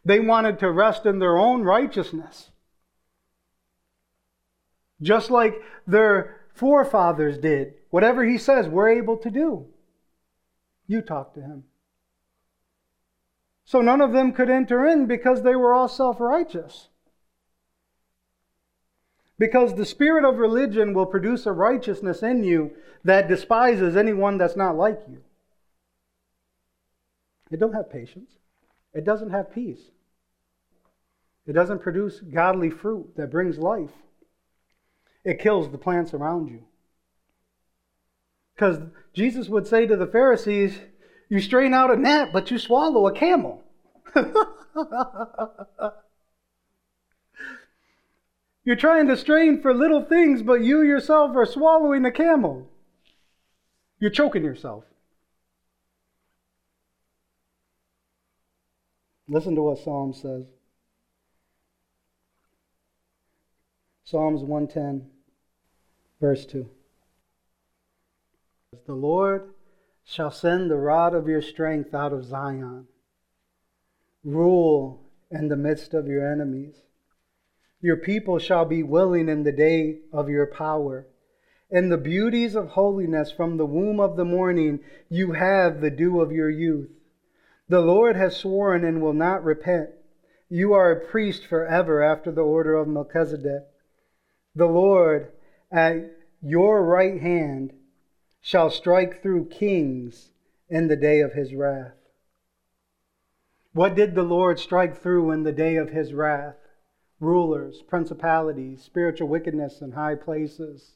They 0.04 0.20
wanted 0.20 0.59
to 0.59 0.70
rest 0.70 1.07
in 1.07 1.18
their 1.18 1.37
own 1.37 1.62
righteousness. 1.62 2.50
Just 5.00 5.30
like 5.30 5.54
their 5.87 6.40
forefathers 6.54 7.38
did. 7.38 7.74
Whatever 7.90 8.24
he 8.24 8.38
says, 8.38 8.68
we're 8.68 8.90
able 8.90 9.16
to 9.18 9.30
do. 9.30 9.66
You 10.87 11.00
talk 11.00 11.35
to 11.35 11.40
him. 11.40 11.64
So 13.64 13.80
none 13.80 14.00
of 14.00 14.12
them 14.12 14.33
could 14.33 14.50
enter 14.50 14.87
in 14.87 15.07
because 15.07 15.42
they 15.42 15.57
were 15.57 15.72
all 15.72 15.88
self 15.88 16.20
righteous. 16.20 16.88
Because 19.38 19.75
the 19.75 19.85
spirit 19.85 20.25
of 20.25 20.38
religion 20.38 20.94
will 20.94 21.07
produce 21.07 21.47
a 21.47 21.53
righteousness 21.53 22.23
in 22.23 22.44
you 22.44 22.70
that 23.03 23.29
despises 23.29 23.97
anyone 23.97 24.38
that's 24.38 24.57
not 24.57 24.77
like 24.77 25.01
you. 25.11 25.18
It 27.51 27.59
don't 27.59 27.75
have 27.75 27.90
patience. 27.90 28.31
It 28.92 29.05
doesn't 29.05 29.31
have 29.31 29.53
peace. 29.53 29.90
It 31.47 31.53
doesn't 31.53 31.83
produce 31.83 32.20
godly 32.20 32.70
fruit 32.70 33.16
that 33.16 33.31
brings 33.31 33.59
life. 33.59 33.90
It 35.25 35.40
kills 35.40 35.70
the 35.70 35.79
plants 35.79 36.14
around 36.14 36.49
you. 36.49 36.62
Because 38.55 38.79
Jesus 39.12 39.49
would 39.49 39.66
say 39.66 39.87
to 39.87 39.97
the 39.97 40.07
Pharisees, 40.07 40.79
You 41.29 41.40
strain 41.40 41.75
out 41.75 41.92
a 41.92 41.97
gnat, 41.97 42.33
but 42.33 42.51
you 42.51 42.59
swallow 42.59 43.09
a 43.09 43.12
camel. 43.12 43.62
You're 48.64 48.77
trying 48.77 49.09
to 49.09 49.16
strain 49.16 49.61
for 49.61 49.74
little 49.74 50.05
things, 50.05 50.42
but 50.42 50.62
you 50.62 50.81
yourself 50.83 51.37
are 51.37 51.44
swallowing 51.44 52.05
a 52.05 52.11
camel. 52.11 52.68
You're 53.98 54.11
choking 54.11 54.42
yourself. 54.42 54.85
Listen 59.29 59.55
to 59.55 59.62
what 59.62 59.79
Psalm 59.79 60.12
says. 60.12 60.46
Psalms 64.05 64.42
110, 64.42 65.11
verse 66.20 66.44
2. 66.46 66.68
The 68.87 68.94
Lord 68.94 69.55
shall 70.05 70.31
send 70.31 70.70
the 70.70 70.77
rod 70.77 71.14
of 71.14 71.27
your 71.27 71.40
strength 71.40 71.94
out 71.94 72.12
of 72.12 72.24
Zion. 72.24 72.87
Rule 74.22 75.03
in 75.31 75.48
the 75.48 75.57
midst 75.57 75.94
of 75.94 76.07
your 76.07 76.31
enemies. 76.31 76.77
Your 77.85 77.99
people 77.99 78.38
shall 78.38 78.64
be 78.64 78.83
willing 78.83 79.29
in 79.29 79.42
the 79.42 79.53
day 79.53 79.99
of 80.11 80.31
your 80.31 80.47
power. 80.47 81.07
In 81.70 81.90
the 81.90 81.99
beauties 81.99 82.55
of 82.55 82.68
holiness 82.68 83.31
from 83.31 83.59
the 83.59 83.66
womb 83.66 84.01
of 84.01 84.16
the 84.16 84.25
morning, 84.25 84.81
you 85.11 85.33
have 85.33 85.83
the 85.83 85.90
dew 85.90 86.23
of 86.23 86.33
your 86.33 86.49
youth. 86.49 86.88
The 87.68 87.83
Lord 87.83 88.16
has 88.16 88.38
sworn 88.38 88.87
and 88.87 89.03
will 89.03 89.12
not 89.12 89.44
repent. 89.44 89.90
You 90.49 90.73
are 90.73 90.92
a 90.92 91.07
priest 91.07 91.44
forever 91.47 92.03
after 92.03 92.33
the 92.33 92.40
order 92.40 92.75
of 92.75 92.88
Melchizedek. 92.88 93.64
The 94.55 94.64
Lord 94.64 95.29
at 95.70 96.11
your 96.40 96.83
right 96.83 97.20
hand 97.20 97.75
shall 98.40 98.70
strike 98.70 99.20
through 99.20 99.51
kings 99.51 100.31
in 100.70 100.88
the 100.88 100.97
day 100.97 101.20
of 101.20 101.35
his 101.35 101.55
wrath. 101.55 101.92
What 103.75 103.94
did 103.94 104.14
the 104.14 104.23
Lord 104.23 104.59
strike 104.59 104.97
through 104.97 105.33
in 105.33 105.42
the 105.42 105.53
day 105.53 105.77
of 105.77 105.90
his 105.90 106.14
wrath? 106.14 106.57
Rulers, 107.20 107.83
principalities, 107.83 108.83
spiritual 108.83 109.29
wickedness 109.29 109.81
in 109.81 109.92
high 109.92 110.14
places. 110.14 110.92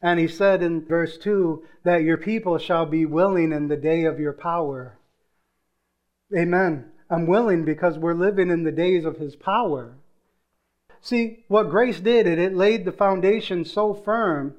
And 0.00 0.20
he 0.20 0.28
said 0.28 0.62
in 0.62 0.84
verse 0.84 1.18
2 1.18 1.64
that 1.84 2.02
your 2.02 2.16
people 2.16 2.58
shall 2.58 2.86
be 2.86 3.04
willing 3.04 3.52
in 3.52 3.68
the 3.68 3.76
day 3.76 4.04
of 4.04 4.20
your 4.20 4.32
power. 4.32 4.98
Amen. 6.36 6.92
I'm 7.10 7.26
willing 7.26 7.64
because 7.64 7.98
we're 7.98 8.14
living 8.14 8.50
in 8.50 8.64
the 8.64 8.72
days 8.72 9.04
of 9.04 9.16
his 9.16 9.34
power. 9.34 9.94
See, 11.00 11.44
what 11.48 11.70
grace 11.70 12.00
did, 12.00 12.26
it, 12.26 12.38
it 12.38 12.54
laid 12.54 12.84
the 12.84 12.92
foundation 12.92 13.64
so 13.64 13.94
firm 13.94 14.54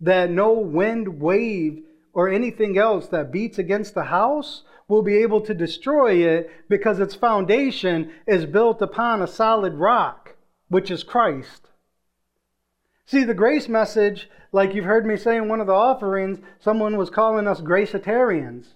that 0.00 0.30
no 0.30 0.52
wind, 0.52 1.20
wave, 1.20 1.84
or 2.12 2.28
anything 2.28 2.78
else 2.78 3.08
that 3.08 3.32
beats 3.32 3.58
against 3.58 3.94
the 3.94 4.04
house 4.04 4.62
will 4.88 5.02
be 5.02 5.16
able 5.16 5.40
to 5.40 5.54
destroy 5.54 6.14
it 6.14 6.50
because 6.68 6.98
its 6.98 7.14
foundation 7.14 8.12
is 8.26 8.46
built 8.46 8.82
upon 8.82 9.22
a 9.22 9.26
solid 9.26 9.74
rock 9.74 10.21
which 10.72 10.90
is 10.90 11.04
Christ. 11.04 11.68
See, 13.04 13.24
the 13.24 13.34
grace 13.34 13.68
message, 13.68 14.30
like 14.52 14.74
you've 14.74 14.86
heard 14.86 15.04
me 15.04 15.18
say 15.18 15.36
in 15.36 15.48
one 15.48 15.60
of 15.60 15.66
the 15.66 15.74
offerings, 15.74 16.38
someone 16.60 16.96
was 16.96 17.10
calling 17.10 17.46
us 17.46 17.60
gracitarians. 17.60 18.68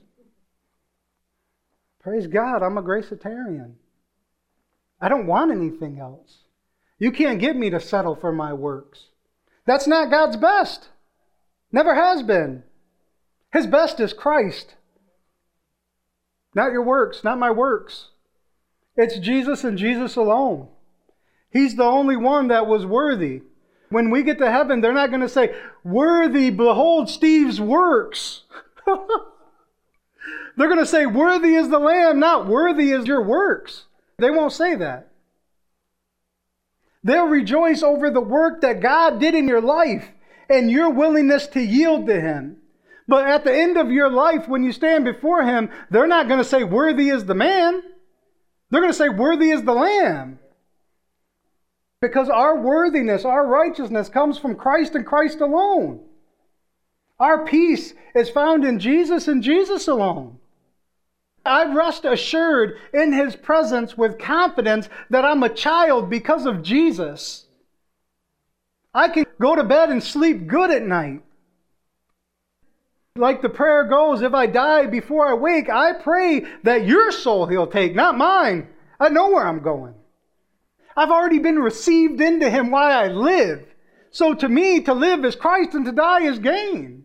Praise 2.03 2.27
God, 2.27 2.63
I'm 2.63 2.77
a 2.77 2.83
gracitarian. 2.83 3.77
I 5.01 5.09
don't 5.09 5.27
want 5.27 5.53
anything 5.53 5.99
else. 5.99 6.41
You 6.99 7.11
can't 7.13 7.41
get 7.41 7.57
me 7.57 7.71
to 7.71 7.81
settle 7.81 8.15
for 8.15 8.31
my 8.31 8.53
works. 8.53 9.07
That's 9.65 9.87
not 9.87 10.11
God's 10.11 10.37
best. 10.37 10.91
Never 11.73 11.95
has 11.95 12.23
been. 12.23 12.63
His 13.55 13.67
best 13.67 14.01
is 14.01 14.13
Christ. 14.13 14.75
Not 16.55 16.73
your 16.73 16.83
works, 16.83 17.25
not 17.25 17.39
my 17.39 17.51
works. 17.51 18.11
It's 18.97 19.19
Jesus 19.19 19.65
and 19.65 19.79
Jesus 19.79 20.15
alone. 20.15 20.69
He's 21.51 21.75
the 21.77 21.85
only 21.85 22.17
one 22.17 22.49
that 22.49 22.67
was 22.67 22.85
worthy. 22.85 23.43
When 23.89 24.11
we 24.11 24.23
get 24.23 24.39
to 24.39 24.51
heaven, 24.51 24.81
they're 24.81 24.93
not 24.93 25.11
going 25.11 25.23
to 25.23 25.29
say, 25.29 25.55
Worthy, 25.85 26.51
behold 26.51 27.09
Steve's 27.09 27.61
works. 27.61 28.43
they're 28.87 30.69
going 30.69 30.79
to 30.79 30.87
say, 30.87 31.07
Worthy 31.07 31.55
is 31.55 31.69
the 31.69 31.79
Lamb, 31.79 32.19
not 32.19 32.47
worthy 32.47 32.91
is 32.91 33.07
your 33.07 33.23
works. 33.23 33.85
They 34.19 34.31
won't 34.31 34.53
say 34.53 34.75
that. 34.75 35.11
They'll 37.05 37.27
rejoice 37.27 37.83
over 37.83 38.11
the 38.11 38.21
work 38.21 38.63
that 38.63 38.81
God 38.81 39.21
did 39.21 39.35
in 39.35 39.47
your 39.47 39.61
life 39.61 40.09
and 40.49 40.71
your 40.71 40.91
willingness 40.91 41.47
to 41.49 41.61
yield 41.61 42.07
to 42.07 42.21
Him. 42.21 42.57
But 43.07 43.29
at 43.29 43.45
the 43.45 43.57
end 43.57 43.77
of 43.77 43.93
your 43.93 44.11
life, 44.11 44.49
when 44.49 44.65
you 44.65 44.73
stand 44.73 45.05
before 45.05 45.45
Him, 45.45 45.71
they're 45.91 46.09
not 46.09 46.27
going 46.27 46.39
to 46.39 46.45
say, 46.45 46.65
Worthy 46.65 47.11
is 47.11 47.25
the 47.25 47.35
man. 47.35 47.83
They're 48.71 48.81
going 48.81 48.93
to 48.93 48.99
say, 48.99 49.09
Worthy 49.09 49.51
is 49.51 49.63
the 49.63 49.75
Lamb. 49.75 50.41
Because 52.01 52.29
our 52.29 52.59
worthiness, 52.61 53.25
our 53.25 53.47
righteousness 53.47 54.09
comes 54.09 54.39
from 54.39 54.57
Christ 54.57 54.95
and 54.95 55.07
Christ 55.07 55.41
alone. 55.41 56.01
Our 57.19 57.47
peace 57.47 57.95
is 58.15 58.29
found 58.29 58.65
in 58.65 58.79
Jesus 58.79 59.29
and 59.29 59.43
Jesus 59.43 59.89
alone. 59.89 60.39
I 61.47 61.73
rest 61.73 62.05
assured 62.05 62.77
in 62.93 63.13
his 63.13 63.37
presence 63.37 63.97
with 63.97 64.19
confidence 64.19 64.89
that 65.11 65.25
I'm 65.25 65.43
a 65.43 65.49
child 65.49 66.11
because 66.11 66.45
of 66.45 66.63
Jesus. 66.63 67.47
I 68.93 69.09
can 69.09 69.25
go 69.41 69.55
to 69.55 69.65
bed 69.65 69.91
and 69.91 70.03
sleep 70.03 70.47
good 70.47 70.71
at 70.71 70.83
night. 70.83 71.23
Like 73.15 73.41
the 73.41 73.49
prayer 73.49 73.85
goes, 73.85 74.21
if 74.21 74.35
I 74.35 74.47
die 74.47 74.87
before 74.87 75.27
I 75.27 75.35
wake, 75.35 75.71
I 75.71 75.93
pray 75.95 76.45
that 76.65 76.87
your 76.87 77.13
soul 77.13 77.47
he'll 77.47 77.67
take, 77.67 77.95
not 77.95 78.19
mine. 78.19 78.69
I 79.01 79.09
know 79.09 79.31
where 79.31 79.47
I'm 79.47 79.61
going. 79.61 79.95
I've 80.97 81.11
already 81.11 81.39
been 81.39 81.59
received 81.59 82.21
into 82.21 82.49
him 82.49 82.71
while 82.71 82.91
I 82.91 83.09
live. 83.09 83.67
So 84.11 84.33
to 84.35 84.49
me, 84.49 84.81
to 84.83 84.95
live 84.95 85.25
is 85.25 85.37
Christ 85.37 85.75
and 85.75 85.85
to 85.85 85.93
die 85.93 86.23
is 86.23 86.39
gain. 86.39 87.05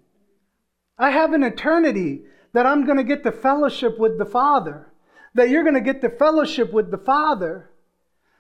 I 0.97 1.11
have 1.11 1.33
an 1.33 1.43
eternity 1.43 2.21
that 2.53 2.65
I'm 2.65 2.85
going 2.85 2.97
to 2.97 3.03
get 3.03 3.23
the 3.23 3.31
fellowship 3.31 3.99
with 3.99 4.17
the 4.17 4.25
Father, 4.25 4.87
that 5.33 5.49
you're 5.49 5.63
going 5.63 5.75
to 5.75 5.81
get 5.81 6.01
the 6.01 6.09
fellowship 6.09 6.71
with 6.71 6.89
the 6.89 6.97
Father, 6.97 7.69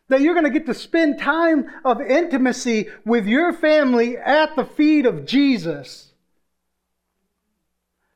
that 0.07 0.21
you're 0.21 0.33
going 0.33 0.45
to 0.45 0.57
get 0.57 0.65
to 0.67 0.73
spend 0.73 1.19
time 1.19 1.69
of 1.83 2.01
intimacy 2.01 2.87
with 3.05 3.25
your 3.25 3.51
family 3.51 4.17
at 4.17 4.55
the 4.55 4.65
feet 4.65 5.05
of 5.05 5.25
Jesus. 5.25 6.13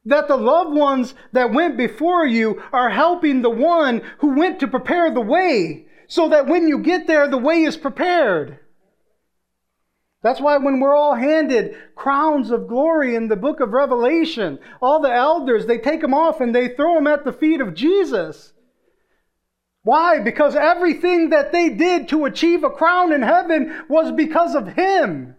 That 0.06 0.28
the 0.28 0.38
loved 0.38 0.76
ones 0.76 1.16
that 1.32 1.52
went 1.52 1.78
before 1.78 2.26
you 2.26 2.62
are 2.72 2.92
helping 2.92 3.42
the 3.42 3.50
one 3.50 4.02
who 4.20 4.36
went 4.36 4.60
to 4.60 4.68
prepare 4.68 5.10
the 5.10 5.22
way 5.22 5.85
so 6.08 6.30
that 6.30 6.48
when 6.48 6.68
you 6.68 6.80
get 6.80 7.08
there, 7.08 7.28
the 7.28 7.38
way 7.38 7.64
is 7.64 7.78
prepared. 7.78 8.60
That's 10.26 10.42
why 10.42 10.58
when 10.58 10.80
we're 10.80 10.96
all 10.96 11.14
handed 11.14 11.76
crowns 11.96 12.50
of 12.50 12.68
glory 12.68 13.14
in 13.14 13.28
the 13.28 13.36
book 13.36 13.60
of 13.60 13.74
Revelation, 13.74 14.58
all 14.82 15.00
the 15.00 15.14
elders, 15.14 15.68
they 15.68 15.78
take 15.78 16.02
them 16.02 16.16
off 16.16 16.42
and 16.42 16.54
they 16.54 16.70
throw 16.70 16.96
them 16.96 17.06
at 17.06 17.26
the 17.26 17.32
feet 17.32 17.62
of 17.62 17.76
Jesus. 17.76 18.54
Why? 19.84 20.20
Because 20.20 20.56
everything 20.56 21.30
that 21.30 21.52
they 21.52 21.70
did 21.70 22.10
to 22.10 22.26
achieve 22.26 22.64
a 22.64 22.72
crown 22.72 23.14
in 23.14 23.22
heaven 23.22 23.84
was 23.88 24.12
because 24.12 24.56
of 24.56 24.70
Him. 24.70 25.36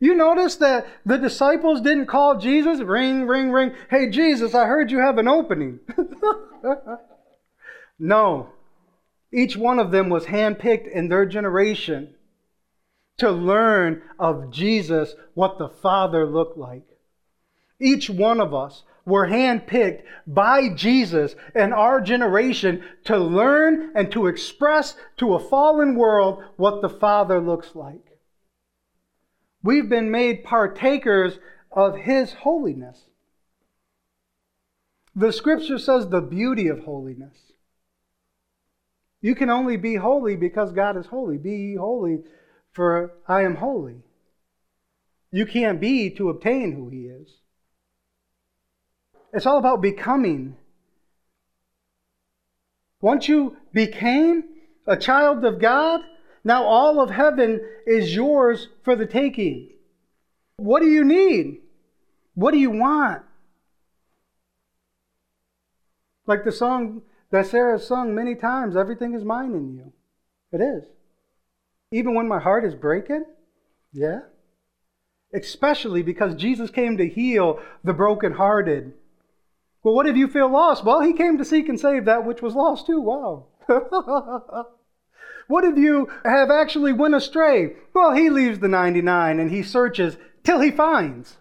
You 0.00 0.14
notice 0.16 0.56
that 0.56 0.88
the 1.06 1.18
disciples 1.18 1.80
didn't 1.80 2.06
call 2.06 2.36
Jesus, 2.36 2.80
ring, 2.80 3.28
ring, 3.28 3.52
ring. 3.52 3.74
Hey, 3.88 4.10
Jesus, 4.10 4.54
I 4.54 4.66
heard 4.66 4.90
you 4.90 4.98
have 4.98 5.18
an 5.18 5.28
opening. 5.28 5.78
No. 7.98 8.50
Each 9.32 9.56
one 9.56 9.78
of 9.78 9.90
them 9.90 10.08
was 10.08 10.26
handpicked 10.26 10.90
in 10.90 11.08
their 11.08 11.26
generation 11.26 12.14
to 13.18 13.30
learn 13.30 14.02
of 14.18 14.50
Jesus 14.50 15.14
what 15.34 15.58
the 15.58 15.68
Father 15.68 16.26
looked 16.26 16.58
like. 16.58 16.86
Each 17.80 18.08
one 18.08 18.40
of 18.40 18.54
us 18.54 18.84
were 19.04 19.28
handpicked 19.28 20.02
by 20.26 20.68
Jesus 20.70 21.36
in 21.54 21.72
our 21.72 22.00
generation 22.00 22.84
to 23.04 23.16
learn 23.16 23.92
and 23.94 24.10
to 24.12 24.26
express 24.26 24.96
to 25.16 25.34
a 25.34 25.40
fallen 25.40 25.94
world 25.94 26.42
what 26.56 26.82
the 26.82 26.88
Father 26.88 27.40
looks 27.40 27.74
like. 27.74 28.18
We've 29.62 29.88
been 29.88 30.10
made 30.10 30.44
partakers 30.44 31.38
of 31.72 31.96
His 31.96 32.32
holiness. 32.32 33.04
The 35.14 35.32
scripture 35.32 35.78
says 35.78 36.08
the 36.08 36.20
beauty 36.20 36.68
of 36.68 36.80
holiness. 36.80 37.45
You 39.20 39.34
can 39.34 39.50
only 39.50 39.76
be 39.76 39.96
holy 39.96 40.36
because 40.36 40.72
God 40.72 40.96
is 40.96 41.06
holy. 41.06 41.38
Be 41.38 41.76
holy, 41.76 42.18
for 42.72 43.14
I 43.26 43.42
am 43.42 43.56
holy. 43.56 44.02
You 45.32 45.46
can't 45.46 45.80
be 45.80 46.10
to 46.10 46.30
obtain 46.30 46.72
who 46.72 46.88
He 46.88 47.06
is. 47.06 47.28
It's 49.32 49.46
all 49.46 49.58
about 49.58 49.82
becoming. 49.82 50.56
Once 53.00 53.28
you 53.28 53.56
became 53.72 54.44
a 54.86 54.96
child 54.96 55.44
of 55.44 55.60
God, 55.60 56.00
now 56.44 56.64
all 56.64 57.00
of 57.00 57.10
heaven 57.10 57.60
is 57.86 58.14
yours 58.14 58.68
for 58.84 58.96
the 58.96 59.06
taking. 59.06 59.70
What 60.56 60.80
do 60.80 60.88
you 60.88 61.04
need? 61.04 61.60
What 62.34 62.52
do 62.52 62.58
you 62.58 62.70
want? 62.70 63.22
Like 66.26 66.44
the 66.44 66.52
song 66.52 67.02
that 67.30 67.46
Sarah 67.46 67.78
sung 67.78 68.14
many 68.14 68.34
times, 68.34 68.76
everything 68.76 69.14
is 69.14 69.24
mine 69.24 69.52
in 69.52 69.74
you. 69.74 69.92
It 70.52 70.60
is. 70.60 70.84
Even 71.90 72.14
when 72.14 72.28
my 72.28 72.38
heart 72.38 72.64
is 72.64 72.74
breaking, 72.74 73.24
yeah. 73.92 74.20
Especially 75.32 76.02
because 76.02 76.34
Jesus 76.34 76.70
came 76.70 76.96
to 76.96 77.08
heal 77.08 77.60
the 77.84 77.92
brokenhearted. 77.92 78.92
Well, 79.82 79.94
what 79.94 80.06
if 80.06 80.16
you 80.16 80.28
feel 80.28 80.48
lost? 80.48 80.84
Well, 80.84 81.00
he 81.00 81.12
came 81.12 81.38
to 81.38 81.44
seek 81.44 81.68
and 81.68 81.78
save 81.78 82.04
that 82.06 82.24
which 82.24 82.42
was 82.42 82.54
lost 82.54 82.86
too. 82.86 83.00
Wow. 83.00 83.46
what 85.48 85.64
if 85.64 85.76
you 85.76 86.08
have 86.24 86.50
actually 86.50 86.92
went 86.92 87.14
astray? 87.14 87.74
Well, 87.94 88.12
he 88.12 88.30
leaves 88.30 88.58
the 88.58 88.68
99 88.68 89.38
and 89.38 89.50
he 89.50 89.62
searches 89.62 90.16
till 90.42 90.60
he 90.60 90.70
finds. 90.70 91.38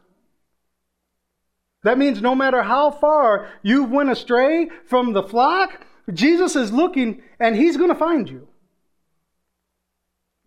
That 1.85 1.97
means 1.99 2.19
no 2.19 2.33
matter 2.33 2.63
how 2.63 2.89
far 2.89 3.47
you've 3.61 3.91
went 3.91 4.09
astray 4.09 4.69
from 4.87 5.13
the 5.13 5.21
flock, 5.21 5.85
Jesus 6.11 6.55
is 6.55 6.71
looking 6.71 7.21
and 7.39 7.55
he's 7.55 7.77
going 7.77 7.89
to 7.89 7.95
find 7.95 8.27
you. 8.27 8.47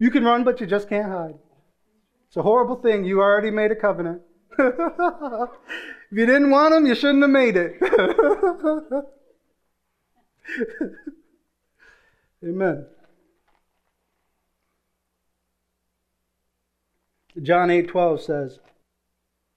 You 0.00 0.10
can 0.10 0.24
run, 0.24 0.42
but 0.42 0.60
you 0.60 0.66
just 0.66 0.88
can't 0.88 1.06
hide. 1.06 1.38
It's 2.26 2.36
a 2.36 2.42
horrible 2.42 2.74
thing. 2.74 3.04
You 3.04 3.20
already 3.20 3.52
made 3.52 3.70
a 3.70 3.76
covenant. 3.76 4.22
if 4.58 5.48
you 6.10 6.26
didn't 6.26 6.50
want 6.50 6.74
him, 6.74 6.86
you 6.86 6.96
shouldn't 6.96 7.22
have 7.22 7.30
made 7.30 7.56
it. 7.56 7.76
Amen. 12.44 12.84
John 17.40 17.70
8 17.70 17.86
12 17.86 18.22
says, 18.22 18.58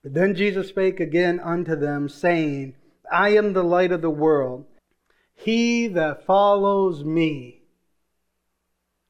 Then 0.03 0.33
Jesus 0.35 0.69
spake 0.69 0.99
again 0.99 1.39
unto 1.39 1.75
them, 1.75 2.09
saying, 2.09 2.75
I 3.11 3.29
am 3.29 3.53
the 3.53 3.63
light 3.63 3.91
of 3.91 4.01
the 4.01 4.09
world. 4.09 4.65
He 5.33 5.87
that 5.87 6.25
follows 6.25 7.03
me 7.03 7.61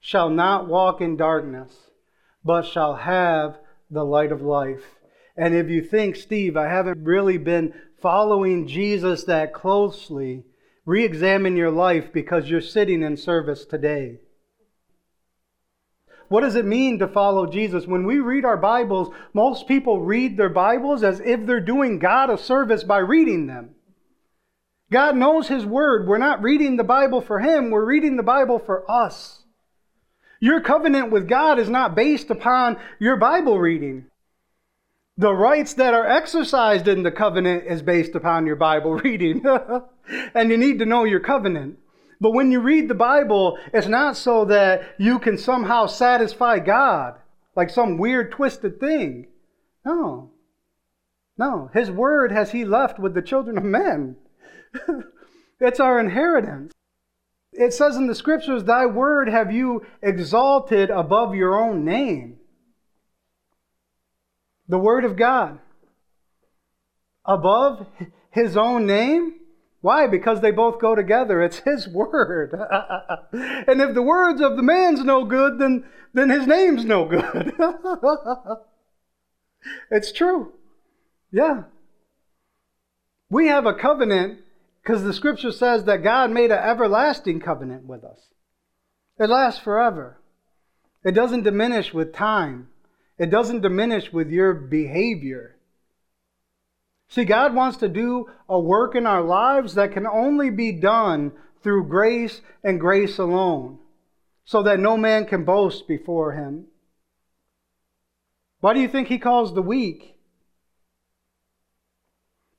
shall 0.00 0.28
not 0.28 0.68
walk 0.68 1.00
in 1.00 1.16
darkness, 1.16 1.90
but 2.44 2.66
shall 2.66 2.96
have 2.96 3.58
the 3.90 4.04
light 4.04 4.32
of 4.32 4.42
life. 4.42 4.98
And 5.36 5.54
if 5.54 5.70
you 5.70 5.82
think, 5.82 6.16
Steve, 6.16 6.56
I 6.56 6.68
haven't 6.68 7.04
really 7.04 7.38
been 7.38 7.72
following 8.00 8.66
Jesus 8.66 9.24
that 9.24 9.54
closely, 9.54 10.44
re 10.84 11.04
examine 11.04 11.56
your 11.56 11.70
life 11.70 12.12
because 12.12 12.50
you're 12.50 12.60
sitting 12.60 13.02
in 13.02 13.16
service 13.16 13.64
today. 13.64 14.18
What 16.32 16.40
does 16.40 16.54
it 16.54 16.64
mean 16.64 16.98
to 17.00 17.08
follow 17.08 17.44
Jesus? 17.44 17.86
When 17.86 18.06
we 18.06 18.18
read 18.18 18.46
our 18.46 18.56
Bibles, 18.56 19.14
most 19.34 19.68
people 19.68 20.00
read 20.00 20.38
their 20.38 20.48
Bibles 20.48 21.02
as 21.02 21.20
if 21.20 21.44
they're 21.44 21.60
doing 21.60 21.98
God 21.98 22.30
a 22.30 22.38
service 22.38 22.84
by 22.84 23.00
reading 23.00 23.48
them. 23.48 23.74
God 24.90 25.14
knows 25.14 25.48
His 25.48 25.66
Word. 25.66 26.08
We're 26.08 26.16
not 26.16 26.40
reading 26.40 26.78
the 26.78 26.84
Bible 26.84 27.20
for 27.20 27.40
Him, 27.40 27.70
we're 27.70 27.84
reading 27.84 28.16
the 28.16 28.22
Bible 28.22 28.58
for 28.58 28.90
us. 28.90 29.42
Your 30.40 30.62
covenant 30.62 31.10
with 31.10 31.28
God 31.28 31.58
is 31.58 31.68
not 31.68 31.94
based 31.94 32.30
upon 32.30 32.78
your 32.98 33.18
Bible 33.18 33.58
reading. 33.58 34.06
The 35.18 35.34
rights 35.34 35.74
that 35.74 35.92
are 35.92 36.06
exercised 36.06 36.88
in 36.88 37.02
the 37.02 37.12
covenant 37.12 37.64
is 37.66 37.82
based 37.82 38.14
upon 38.14 38.46
your 38.46 38.56
Bible 38.56 38.94
reading. 39.04 39.44
and 40.34 40.50
you 40.50 40.56
need 40.56 40.78
to 40.78 40.86
know 40.86 41.04
your 41.04 41.20
covenant. 41.20 41.78
But 42.22 42.34
when 42.34 42.52
you 42.52 42.60
read 42.60 42.86
the 42.86 42.94
Bible, 42.94 43.58
it's 43.74 43.88
not 43.88 44.16
so 44.16 44.44
that 44.44 44.94
you 44.96 45.18
can 45.18 45.36
somehow 45.36 45.86
satisfy 45.86 46.60
God, 46.60 47.18
like 47.56 47.68
some 47.68 47.98
weird, 47.98 48.30
twisted 48.30 48.78
thing. 48.78 49.26
No. 49.84 50.30
No. 51.36 51.68
His 51.74 51.90
word 51.90 52.30
has 52.30 52.52
He 52.52 52.64
left 52.64 53.00
with 53.00 53.14
the 53.14 53.22
children 53.22 53.58
of 53.58 53.64
men. 53.64 54.14
it's 55.60 55.80
our 55.80 55.98
inheritance. 55.98 56.72
It 57.52 57.72
says 57.72 57.96
in 57.96 58.06
the 58.06 58.14
scriptures, 58.14 58.62
Thy 58.62 58.86
word 58.86 59.28
have 59.28 59.50
you 59.50 59.84
exalted 60.00 60.90
above 60.90 61.34
your 61.34 61.58
own 61.58 61.84
name. 61.84 62.36
The 64.68 64.78
word 64.78 65.04
of 65.04 65.16
God. 65.16 65.58
Above 67.24 67.88
His 68.30 68.56
own 68.56 68.86
name? 68.86 69.40
Why? 69.82 70.06
Because 70.06 70.40
they 70.40 70.52
both 70.52 70.80
go 70.80 70.94
together. 70.94 71.42
It's 71.42 71.58
his 71.58 71.88
word. 71.88 72.54
and 73.32 73.80
if 73.80 73.94
the 73.94 74.02
words 74.02 74.40
of 74.40 74.56
the 74.56 74.62
man's 74.62 75.04
no 75.04 75.24
good, 75.24 75.58
then, 75.58 75.84
then 76.14 76.30
his 76.30 76.46
name's 76.46 76.84
no 76.84 77.04
good. 77.04 77.52
it's 79.90 80.12
true. 80.12 80.52
Yeah. 81.32 81.64
We 83.28 83.48
have 83.48 83.66
a 83.66 83.74
covenant 83.74 84.38
because 84.82 85.02
the 85.02 85.12
scripture 85.12 85.52
says 85.52 85.84
that 85.84 86.04
God 86.04 86.30
made 86.30 86.52
an 86.52 86.58
everlasting 86.58 87.40
covenant 87.40 87.84
with 87.84 88.04
us. 88.04 88.20
It 89.18 89.28
lasts 89.28 89.60
forever. 89.60 90.20
It 91.04 91.12
doesn't 91.12 91.42
diminish 91.42 91.92
with 91.92 92.14
time. 92.14 92.68
It 93.18 93.30
doesn't 93.30 93.62
diminish 93.62 94.12
with 94.12 94.30
your 94.30 94.54
behavior. 94.54 95.51
See, 97.12 97.26
God 97.26 97.54
wants 97.54 97.76
to 97.76 97.90
do 97.90 98.30
a 98.48 98.58
work 98.58 98.94
in 98.94 99.06
our 99.06 99.20
lives 99.20 99.74
that 99.74 99.92
can 99.92 100.06
only 100.06 100.48
be 100.48 100.72
done 100.72 101.32
through 101.62 101.88
grace 101.88 102.40
and 102.64 102.80
grace 102.80 103.18
alone, 103.18 103.80
so 104.46 104.62
that 104.62 104.80
no 104.80 104.96
man 104.96 105.26
can 105.26 105.44
boast 105.44 105.86
before 105.86 106.32
him. 106.32 106.68
Why 108.60 108.72
do 108.72 108.80
you 108.80 108.88
think 108.88 109.08
he 109.08 109.18
calls 109.18 109.52
the 109.52 109.60
weak? 109.60 110.16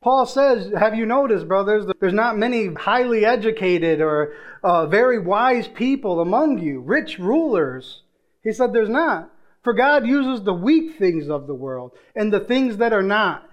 Paul 0.01 0.27
says, 0.27 0.71
Have 0.77 0.93
you 0.93 1.07
noticed, 1.07 1.47
brothers, 1.47 1.91
there's 1.99 2.13
not 2.13 2.37
many 2.37 2.71
highly 2.75 3.25
educated 3.25 4.01
or 4.01 4.35
uh, 4.61 4.85
very 4.85 5.17
wise 5.17 5.67
people 5.67 6.19
among 6.19 6.59
you, 6.59 6.79
rich 6.79 7.17
rulers? 7.17 8.03
He 8.43 8.53
said, 8.53 8.71
There's 8.71 8.87
not. 8.87 9.31
For 9.63 9.73
God 9.73 10.05
uses 10.05 10.43
the 10.43 10.53
weak 10.53 10.99
things 10.99 11.27
of 11.27 11.47
the 11.47 11.55
world 11.55 11.93
and 12.15 12.31
the 12.31 12.39
things 12.39 12.77
that 12.77 12.93
are 12.93 13.01
not 13.01 13.49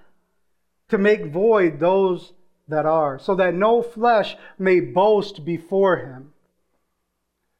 to 0.90 0.98
make 0.98 1.26
void 1.26 1.80
those 1.80 2.32
that 2.68 2.86
are, 2.86 3.18
so 3.18 3.34
that 3.34 3.54
no 3.54 3.82
flesh 3.82 4.36
may 4.58 4.80
boast 4.80 5.44
before 5.44 5.96
him. 5.96 6.32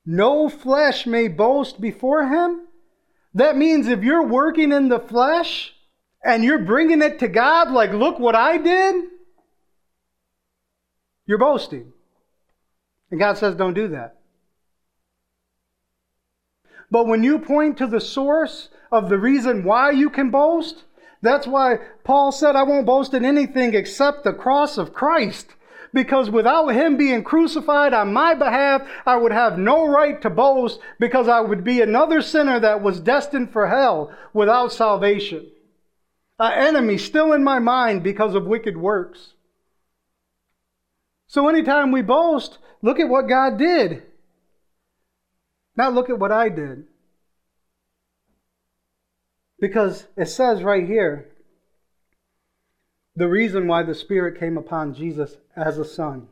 No 0.07 0.49
flesh 0.49 1.07
may 1.07 1.29
boast 1.29 1.81
before 1.81 2.27
him? 2.29 2.67
That 3.35 3.57
means 3.57 3.87
if 3.87 4.03
you're 4.03 4.27
working 4.27 4.73
in 4.73 4.89
the 4.89 4.99
flesh 4.99 5.75
and 6.25 6.45
you're 6.45 6.65
bringing 6.65 7.03
it 7.03 7.19
to 7.21 7.29
God, 7.29 7.71
like, 7.71 7.93
look 7.93 8.19
what 8.19 8.35
I 8.35 8.59
did, 8.59 9.05
you're 11.27 11.39
boasting. 11.39 11.93
And 13.11 13.21
God 13.21 13.39
says, 13.39 13.55
don't 13.55 13.75
do 13.75 13.89
that. 13.89 14.17
But 16.91 17.07
when 17.07 17.23
you 17.23 17.39
point 17.39 17.79
to 17.79 17.87
the 17.87 18.01
source 18.01 18.69
of 18.91 19.09
the 19.09 19.19
reason 19.19 19.63
why 19.63 19.93
you 19.93 20.11
can 20.11 20.31
boast, 20.31 20.85
that's 21.23 21.47
why 21.47 21.79
Paul 22.05 22.33
said, 22.33 22.57
I 22.57 22.63
won't 22.63 22.87
boast 22.87 23.15
in 23.15 23.25
anything 23.25 23.75
except 23.75 24.25
the 24.25 24.33
cross 24.33 24.79
of 24.79 24.95
Christ. 24.95 25.55
Because 25.93 26.31
without 26.31 26.69
him 26.69 26.97
being 26.97 27.25
crucified 27.25 27.93
on 27.93 28.13
my 28.13 28.35
behalf, 28.35 28.83
I 29.05 29.17
would 29.17 29.33
have 29.33 29.59
no 29.59 29.89
right 29.89 30.23
to 30.23 30.31
boast 30.31 30.79
because 31.01 31.27
I 31.27 31.41
would 31.41 31.65
be 31.65 31.81
another 31.81 32.23
sinner 32.23 32.61
that 32.61 32.81
was 32.81 33.01
destined 33.01 33.53
for 33.53 33.67
hell 33.67 34.15
without 34.33 34.73
salvation. 34.73 35.51
An 36.39 36.53
enemy 36.53 36.97
still 36.97 37.33
in 37.33 37.43
my 37.43 37.59
mind 37.59 38.05
because 38.05 38.35
of 38.37 38.47
wicked 38.47 38.77
works. 38.77 39.35
So 41.27 41.49
anytime 41.49 41.91
we 41.91 42.03
boast, 42.03 42.59
look 42.83 43.01
at 43.01 43.09
what 43.09 43.29
God 43.29 43.59
did. 43.59 44.05
Not 45.77 45.93
look 45.93 46.09
at 46.09 46.19
what 46.19 46.33
I 46.33 46.49
did. 46.49 46.85
Because 49.61 50.07
it 50.17 50.27
says 50.27 50.63
right 50.63 50.87
here 50.87 51.27
the 53.15 53.29
reason 53.29 53.67
why 53.67 53.83
the 53.83 53.95
Spirit 53.95 54.39
came 54.39 54.57
upon 54.57 54.95
Jesus 54.95 55.37
as 55.55 55.79
a 55.79 55.85
son. 55.85 56.29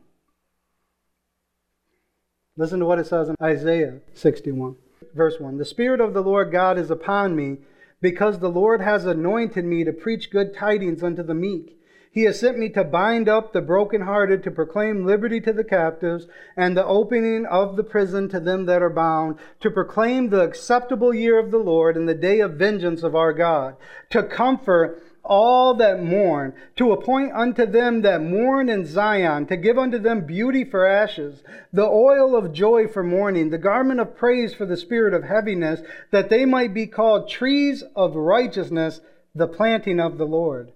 Listen 2.57 2.79
to 2.79 2.85
what 2.85 2.99
it 2.99 3.07
says 3.07 3.29
in 3.29 3.35
Isaiah 3.41 3.99
61, 4.13 4.75
verse 5.13 5.39
1. 5.39 5.57
The 5.57 5.65
Spirit 5.65 6.01
of 6.01 6.13
the 6.13 6.23
Lord 6.23 6.51
God 6.51 6.77
is 6.77 6.91
upon 6.91 7.35
me, 7.35 7.59
because 8.01 8.39
the 8.39 8.49
Lord 8.49 8.81
has 8.81 9.05
anointed 9.05 9.63
me 9.63 9.83
to 9.83 9.93
preach 9.93 10.31
good 10.31 10.53
tidings 10.53 11.03
unto 11.03 11.23
the 11.23 11.33
meek. 11.33 11.78
He 12.11 12.23
has 12.23 12.39
sent 12.39 12.57
me 12.57 12.69
to 12.69 12.83
bind 12.83 13.29
up 13.29 13.53
the 13.53 13.61
brokenhearted, 13.61 14.41
to 14.43 14.49
proclaim 14.49 15.05
liberty 15.05 15.39
to 15.41 15.53
the 15.53 15.63
captives, 15.63 16.25
and 16.57 16.75
the 16.75 16.85
opening 16.85 17.45
of 17.45 17.75
the 17.75 17.83
prison 17.83 18.27
to 18.29 18.39
them 18.39 18.65
that 18.65 18.81
are 18.81 18.89
bound, 18.89 19.35
to 19.59 19.69
proclaim 19.69 20.29
the 20.29 20.41
acceptable 20.41 21.13
year 21.13 21.37
of 21.37 21.51
the 21.51 21.59
Lord 21.59 21.95
and 21.95 22.09
the 22.09 22.15
day 22.15 22.39
of 22.39 22.53
vengeance 22.53 23.03
of 23.03 23.15
our 23.15 23.31
God, 23.31 23.75
to 24.09 24.23
comfort 24.23 25.03
all 25.23 25.75
that 25.75 26.01
mourn, 26.01 26.53
to 26.77 26.91
appoint 26.91 27.31
unto 27.33 27.67
them 27.67 28.01
that 28.01 28.23
mourn 28.23 28.69
in 28.69 28.87
Zion, 28.87 29.45
to 29.45 29.55
give 29.55 29.77
unto 29.77 29.99
them 29.99 30.25
beauty 30.25 30.63
for 30.63 30.87
ashes, 30.87 31.43
the 31.71 31.85
oil 31.85 32.35
of 32.35 32.53
joy 32.53 32.87
for 32.87 33.03
mourning, 33.03 33.51
the 33.51 33.59
garment 33.59 33.99
of 33.99 34.17
praise 34.17 34.55
for 34.55 34.65
the 34.65 34.77
spirit 34.77 35.13
of 35.13 35.25
heaviness, 35.25 35.81
that 36.09 36.31
they 36.31 36.43
might 36.43 36.73
be 36.73 36.87
called 36.87 37.29
trees 37.29 37.83
of 37.95 38.15
righteousness, 38.15 38.99
the 39.35 39.47
planting 39.47 39.99
of 39.99 40.17
the 40.17 40.25
Lord 40.25 40.71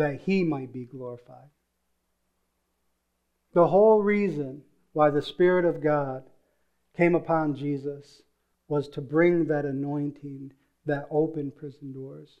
that 0.00 0.22
he 0.22 0.42
might 0.42 0.72
be 0.72 0.86
glorified. 0.86 1.50
The 3.52 3.66
whole 3.66 4.00
reason 4.00 4.62
why 4.94 5.10
the 5.10 5.20
Spirit 5.20 5.66
of 5.66 5.82
God 5.82 6.22
came 6.96 7.14
upon 7.14 7.54
Jesus 7.54 8.22
was 8.66 8.88
to 8.88 9.02
bring 9.02 9.44
that 9.48 9.66
anointing 9.66 10.52
that 10.86 11.06
opened 11.10 11.54
prison 11.54 11.92
doors, 11.92 12.40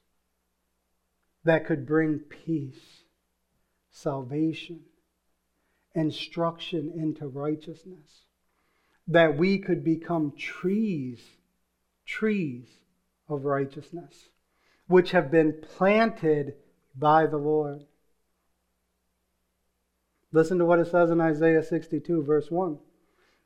that 1.44 1.66
could 1.66 1.86
bring 1.86 2.20
peace, 2.20 3.02
salvation, 3.90 4.80
instruction 5.94 6.90
into 6.96 7.28
righteousness, 7.28 8.24
that 9.06 9.36
we 9.36 9.58
could 9.58 9.84
become 9.84 10.32
trees, 10.34 11.20
trees 12.06 12.64
of 13.28 13.44
righteousness, 13.44 14.30
which 14.86 15.10
have 15.10 15.30
been 15.30 15.60
planted 15.76 16.54
by 16.96 17.26
the 17.26 17.38
Lord. 17.38 17.84
Listen 20.32 20.58
to 20.58 20.64
what 20.64 20.78
it 20.78 20.90
says 20.90 21.10
in 21.10 21.20
Isaiah 21.20 21.62
62, 21.62 22.22
verse 22.22 22.50
1. 22.50 22.78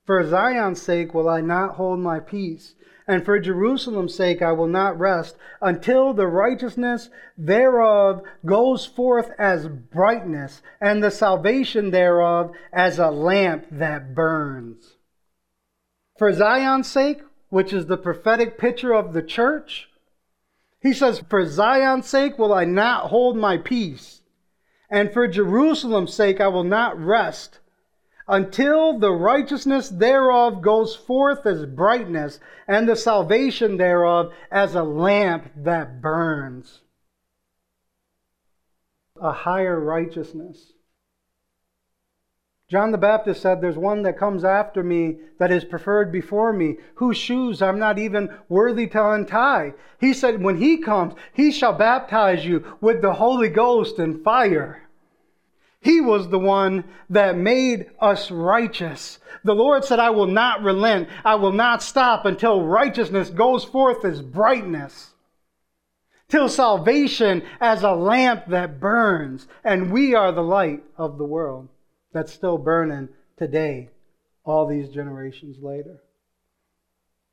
For 0.04 0.26
Zion's 0.28 0.82
sake 0.82 1.14
will 1.14 1.28
I 1.28 1.40
not 1.40 1.76
hold 1.76 1.98
my 1.98 2.20
peace, 2.20 2.74
and 3.08 3.24
for 3.24 3.38
Jerusalem's 3.38 4.14
sake 4.14 4.42
I 4.42 4.52
will 4.52 4.66
not 4.66 4.98
rest, 4.98 5.36
until 5.62 6.12
the 6.12 6.26
righteousness 6.26 7.08
thereof 7.38 8.22
goes 8.44 8.84
forth 8.84 9.30
as 9.38 9.66
brightness, 9.66 10.60
and 10.80 11.02
the 11.02 11.10
salvation 11.10 11.90
thereof 11.90 12.52
as 12.72 12.98
a 12.98 13.10
lamp 13.10 13.66
that 13.70 14.14
burns. 14.14 14.96
For 16.18 16.32
Zion's 16.32 16.90
sake, 16.90 17.22
which 17.48 17.72
is 17.72 17.86
the 17.86 17.96
prophetic 17.96 18.58
picture 18.58 18.92
of 18.92 19.14
the 19.14 19.22
church, 19.22 19.88
he 20.84 20.92
says, 20.92 21.24
For 21.30 21.46
Zion's 21.46 22.06
sake 22.06 22.38
will 22.38 22.52
I 22.52 22.66
not 22.66 23.08
hold 23.08 23.36
my 23.36 23.56
peace, 23.56 24.20
and 24.90 25.10
for 25.10 25.26
Jerusalem's 25.26 26.12
sake 26.12 26.42
I 26.42 26.48
will 26.48 26.62
not 26.62 27.00
rest 27.00 27.58
until 28.28 28.98
the 28.98 29.10
righteousness 29.10 29.88
thereof 29.88 30.60
goes 30.60 30.94
forth 30.94 31.46
as 31.46 31.64
brightness, 31.64 32.38
and 32.68 32.88
the 32.88 32.96
salvation 32.96 33.78
thereof 33.78 34.32
as 34.50 34.74
a 34.74 34.82
lamp 34.82 35.50
that 35.56 36.02
burns. 36.02 36.80
A 39.20 39.32
higher 39.32 39.80
righteousness. 39.80 40.72
John 42.70 42.92
the 42.92 42.98
Baptist 42.98 43.42
said, 43.42 43.60
There's 43.60 43.76
one 43.76 44.02
that 44.02 44.18
comes 44.18 44.42
after 44.42 44.82
me 44.82 45.18
that 45.38 45.52
is 45.52 45.66
preferred 45.66 46.10
before 46.10 46.52
me, 46.52 46.78
whose 46.94 47.18
shoes 47.18 47.60
I'm 47.60 47.78
not 47.78 47.98
even 47.98 48.34
worthy 48.48 48.86
to 48.88 49.10
untie. 49.10 49.74
He 50.00 50.14
said, 50.14 50.42
When 50.42 50.56
he 50.56 50.78
comes, 50.78 51.14
he 51.34 51.52
shall 51.52 51.74
baptize 51.74 52.46
you 52.46 52.64
with 52.80 53.02
the 53.02 53.14
Holy 53.14 53.50
Ghost 53.50 53.98
and 53.98 54.24
fire. 54.24 54.88
He 55.80 56.00
was 56.00 56.30
the 56.30 56.38
one 56.38 56.84
that 57.10 57.36
made 57.36 57.90
us 58.00 58.30
righteous. 58.30 59.18
The 59.44 59.54
Lord 59.54 59.84
said, 59.84 59.98
I 59.98 60.08
will 60.08 60.26
not 60.26 60.62
relent. 60.62 61.10
I 61.22 61.34
will 61.34 61.52
not 61.52 61.82
stop 61.82 62.24
until 62.24 62.64
righteousness 62.64 63.28
goes 63.28 63.64
forth 63.64 64.06
as 64.06 64.22
brightness, 64.22 65.12
till 66.30 66.48
salvation 66.48 67.42
as 67.60 67.82
a 67.82 67.92
lamp 67.92 68.46
that 68.46 68.80
burns. 68.80 69.46
And 69.62 69.92
we 69.92 70.14
are 70.14 70.32
the 70.32 70.42
light 70.42 70.82
of 70.96 71.18
the 71.18 71.26
world 71.26 71.68
that's 72.14 72.32
still 72.32 72.56
burning 72.56 73.08
today, 73.36 73.90
all 74.44 74.66
these 74.66 74.88
generations 74.88 75.58
later. 75.60 76.00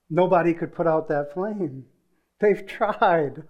Nobody 0.10 0.54
could 0.54 0.74
put 0.74 0.88
out 0.88 1.08
that 1.08 1.34
flame. 1.34 1.86
They've 2.40 2.66
tried 2.66 3.44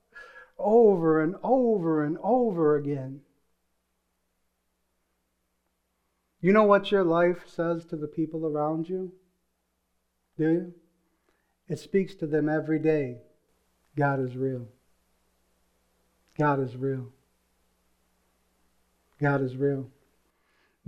over 0.58 1.20
and 1.20 1.34
over 1.42 2.04
and 2.04 2.16
over 2.22 2.76
again. 2.76 3.20
You 6.40 6.52
know 6.52 6.62
what 6.62 6.92
your 6.92 7.02
life 7.02 7.42
says 7.48 7.84
to 7.86 7.96
the 7.96 8.06
people 8.06 8.46
around 8.46 8.88
you? 8.88 9.12
Do 10.36 10.48
you? 10.48 10.74
It 11.68 11.80
speaks 11.80 12.14
to 12.14 12.26
them 12.28 12.48
every 12.48 12.78
day. 12.78 13.18
God 13.96 14.20
is 14.20 14.36
real. 14.36 14.68
God 16.38 16.60
is 16.60 16.76
real. 16.76 17.08
God 19.20 19.42
is 19.42 19.56
real. 19.56 19.90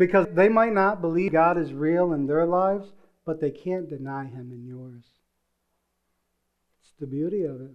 Because 0.00 0.28
they 0.32 0.48
might 0.48 0.72
not 0.72 1.02
believe 1.02 1.32
God 1.32 1.58
is 1.58 1.74
real 1.74 2.14
in 2.14 2.26
their 2.26 2.46
lives, 2.46 2.90
but 3.26 3.38
they 3.38 3.50
can't 3.50 3.90
deny 3.90 4.24
Him 4.24 4.50
in 4.50 4.64
yours. 4.66 5.04
It's 6.80 6.94
the 6.98 7.06
beauty 7.06 7.42
of 7.42 7.60
it. 7.60 7.74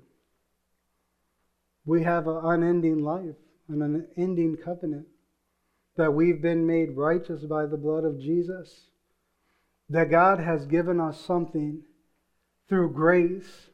We 1.85 2.01
have 2.01 2.25
an 2.25 2.39
unending 2.43 3.03
life, 3.03 3.35
an 3.69 3.83
unending 3.83 4.57
covenant 4.57 5.05
that 5.97 6.15
we've 6.15 6.41
been 6.41 6.65
made 6.65 6.97
righteous 6.97 7.43
by 7.43 7.67
the 7.67 7.77
blood 7.77 8.03
of 8.03 8.19
Jesus, 8.19 8.87
that 9.91 10.09
God 10.09 10.39
has 10.39 10.65
given 10.65 10.99
us 10.99 11.21
something 11.21 11.83
through 12.67 12.93
grace 12.93 13.69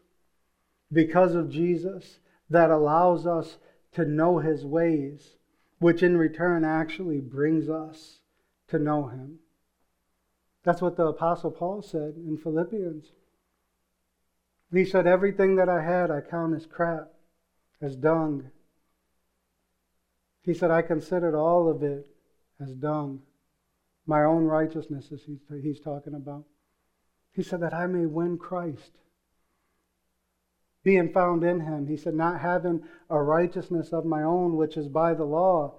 because 0.91 1.36
of 1.36 1.49
Jesus 1.49 2.20
that 2.49 2.70
allows 2.70 3.26
us 3.26 3.60
to 3.93 4.04
know 4.04 4.39
his 4.39 4.66
ways, 4.66 5.38
which 5.80 6.04
in 6.04 6.18
return 6.18 6.66
actually 6.66 7.22
brings 7.22 7.70
us 7.70 8.18
to 8.72 8.80
know 8.80 9.07
him. 9.07 9.39
That's 10.63 10.82
what 10.82 10.97
the 10.97 11.07
Apostle 11.07 11.51
Paul 11.51 11.82
said 11.82 12.15
in 12.15 12.38
Philippians. 12.38 13.11
He 14.72 14.86
said, 14.86 15.05
Everything 15.05 15.55
that 15.57 15.69
I 15.69 15.82
had 15.82 16.09
I 16.09 16.22
count 16.22 16.55
as 16.55 16.65
crap, 16.65 17.09
as 17.82 17.95
dung. 17.95 18.49
He 20.43 20.53
said, 20.53 20.72
I 20.72 20.82
considered 20.82 21.36
all 21.36 21.69
of 21.69 21.84
it 21.84 22.07
as 22.59 22.74
dung. 22.76 23.22
My 24.05 24.24
own 24.24 24.45
righteousness, 24.45 25.11
as 25.11 25.22
he's 25.61 25.80
talking 25.80 26.15
about. 26.15 26.45
He 27.34 27.43
said 27.43 27.61
that 27.61 27.74
I 27.74 27.88
may 27.88 28.05
win 28.05 28.38
Christ. 28.38 28.91
Being 30.84 31.11
found 31.11 31.43
in 31.43 31.59
him. 31.59 31.88
He 31.88 31.97
said, 31.97 32.15
not 32.15 32.39
having 32.39 32.82
a 33.09 33.22
righteousness 33.22 33.93
of 33.93 34.05
my 34.05 34.24
own, 34.24 34.55
which 34.55 34.78
is 34.78 34.88
by 34.88 35.13
the 35.13 35.26
law, 35.26 35.76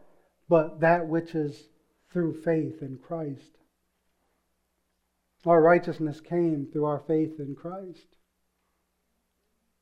but 0.48 0.80
that 0.80 1.06
which 1.06 1.34
is 1.34 1.68
through 2.12 2.42
faith 2.42 2.82
in 2.82 2.98
Christ. 2.98 3.58
Our 5.46 5.60
righteousness 5.60 6.20
came 6.20 6.68
through 6.70 6.84
our 6.84 7.00
faith 7.00 7.40
in 7.40 7.54
Christ. 7.54 8.06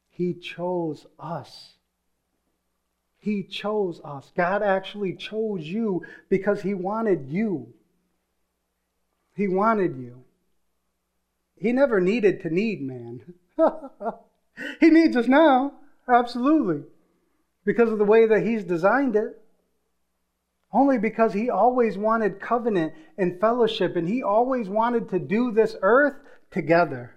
He 0.09 0.35
chose 0.35 1.07
us 1.19 1.75
he 3.21 3.43
chose 3.43 4.01
us. 4.03 4.33
God 4.35 4.63
actually 4.63 5.15
chose 5.15 5.67
you 5.67 6.05
because 6.31 6.63
He 6.63 6.73
wanted 6.73 7.29
you. 7.29 7.75
He 9.37 9.47
wanted 9.47 9.97
you. 9.97 10.25
He 11.57 11.73
never 11.73 12.01
needed 12.01 12.41
to 12.43 12.51
need 12.51 12.81
man. 12.81 13.35
he 14.81 14.89
needs 14.89 15.17
us 15.17 15.29
now, 15.29 15.75
absolutely, 16.09 16.85
because 17.65 17.91
of 17.93 17.99
the 17.99 18.05
way 18.05 18.27
that 18.27 18.43
He's 18.43 18.65
designed 18.65 19.17
it. 19.17 19.40
Only 20.73 20.99
because 20.99 21.33
He 21.33 21.51
always 21.51 21.99
wanted 21.99 22.41
covenant 22.41 22.95
and 23.19 23.41
fellowship, 23.41 23.97
and 23.97 24.09
He 24.09 24.23
always 24.23 24.69
wanted 24.69 25.09
to 25.11 25.19
do 25.19 25.51
this 25.51 25.77
earth 25.83 26.15
together. 26.51 27.15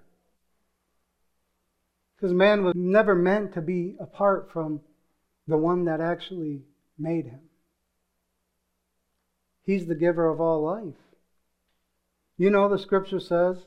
Because 2.16 2.34
man 2.34 2.64
was 2.64 2.74
never 2.76 3.16
meant 3.16 3.54
to 3.54 3.62
be 3.62 3.96
apart 4.00 4.50
from 4.52 4.82
the 5.48 5.58
one 5.58 5.86
that 5.86 6.00
actually 6.00 6.62
made 6.98 7.26
him. 7.26 7.42
He's 9.66 9.86
the 9.86 9.96
giver 9.96 10.28
of 10.30 10.40
all 10.40 10.62
life. 10.62 10.96
You 12.38 12.50
know, 12.50 12.68
the 12.68 12.80
scripture 12.80 13.20
says 13.20 13.58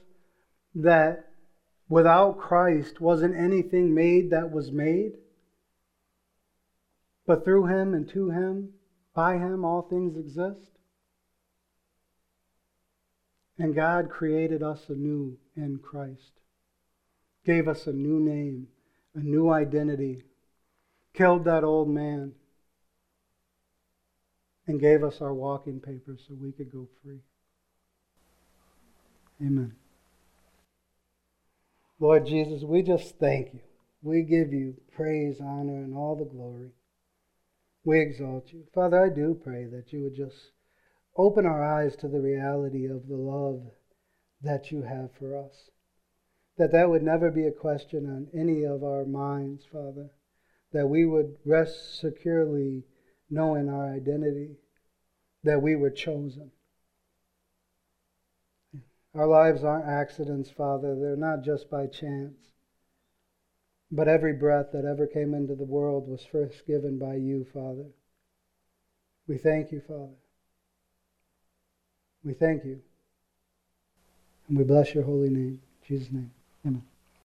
that 0.74 1.28
without 1.88 2.38
Christ 2.38 3.00
wasn't 3.00 3.36
anything 3.36 3.94
made 3.94 4.30
that 4.30 4.50
was 4.50 4.72
made, 4.72 5.12
but 7.26 7.44
through 7.44 7.66
him 7.66 7.94
and 7.94 8.08
to 8.10 8.30
him, 8.30 8.70
by 9.16 9.38
him, 9.38 9.64
all 9.64 9.80
things 9.80 10.16
exist. 10.16 10.72
And 13.58 13.74
God 13.74 14.10
created 14.10 14.62
us 14.62 14.90
anew 14.90 15.38
in 15.56 15.78
Christ, 15.78 16.32
gave 17.44 17.66
us 17.66 17.86
a 17.86 17.92
new 17.92 18.20
name, 18.20 18.68
a 19.14 19.20
new 19.20 19.50
identity, 19.50 20.22
killed 21.14 21.46
that 21.46 21.64
old 21.64 21.88
man, 21.88 22.32
and 24.66 24.78
gave 24.78 25.02
us 25.02 25.22
our 25.22 25.32
walking 25.32 25.80
papers 25.80 26.20
so 26.28 26.34
we 26.38 26.52
could 26.52 26.70
go 26.70 26.86
free. 27.02 27.20
Amen. 29.40 29.74
Lord 31.98 32.26
Jesus, 32.26 32.62
we 32.62 32.82
just 32.82 33.18
thank 33.18 33.54
you. 33.54 33.60
We 34.02 34.20
give 34.22 34.52
you 34.52 34.74
praise, 34.94 35.40
honor, 35.40 35.82
and 35.82 35.96
all 35.96 36.16
the 36.16 36.26
glory. 36.26 36.72
We 37.86 38.00
exalt 38.00 38.52
you. 38.52 38.64
Father, 38.74 39.02
I 39.02 39.08
do 39.08 39.34
pray 39.34 39.64
that 39.64 39.94
you 39.94 40.02
would 40.02 40.14
just 40.14 40.52
open 41.16 41.46
our 41.46 41.64
eyes 41.64 41.96
to 41.96 42.08
the 42.08 42.20
reality 42.20 42.84
of 42.84 43.08
the 43.08 43.16
love 43.16 43.62
that 44.42 44.70
you 44.70 44.82
have 44.82 45.12
for 45.18 45.34
us. 45.34 45.70
That 46.58 46.72
that 46.72 46.90
would 46.90 47.02
never 47.02 47.30
be 47.30 47.46
a 47.46 47.52
question 47.52 48.06
on 48.06 48.28
any 48.38 48.64
of 48.64 48.84
our 48.84 49.06
minds, 49.06 49.64
Father 49.72 50.10
that 50.76 50.86
we 50.86 51.06
would 51.06 51.36
rest 51.44 51.98
securely 51.98 52.84
knowing 53.30 53.68
our 53.68 53.94
identity, 53.94 54.56
that 55.42 55.62
we 55.62 55.74
were 55.74 55.90
chosen. 55.90 56.50
Our 59.14 59.26
lives 59.26 59.64
aren't 59.64 59.86
accidents, 59.86 60.50
Father. 60.50 60.94
They're 60.94 61.16
not 61.16 61.42
just 61.42 61.70
by 61.70 61.86
chance. 61.86 62.36
But 63.90 64.08
every 64.08 64.32
breath 64.32 64.72
that 64.72 64.84
ever 64.84 65.06
came 65.06 65.34
into 65.34 65.54
the 65.54 65.64
world 65.64 66.08
was 66.08 66.24
first 66.24 66.66
given 66.66 66.98
by 66.98 67.14
you, 67.14 67.46
Father. 67.52 67.86
We 69.28 69.38
thank 69.38 69.70
you, 69.70 69.80
Father. 69.80 70.16
We 72.24 72.32
thank 72.34 72.64
you. 72.64 72.80
And 74.48 74.58
we 74.58 74.64
bless 74.64 74.94
your 74.94 75.04
holy 75.04 75.30
name. 75.30 75.60
In 75.82 75.96
Jesus' 75.96 76.12
name. 76.12 76.30
Amen. 76.64 76.82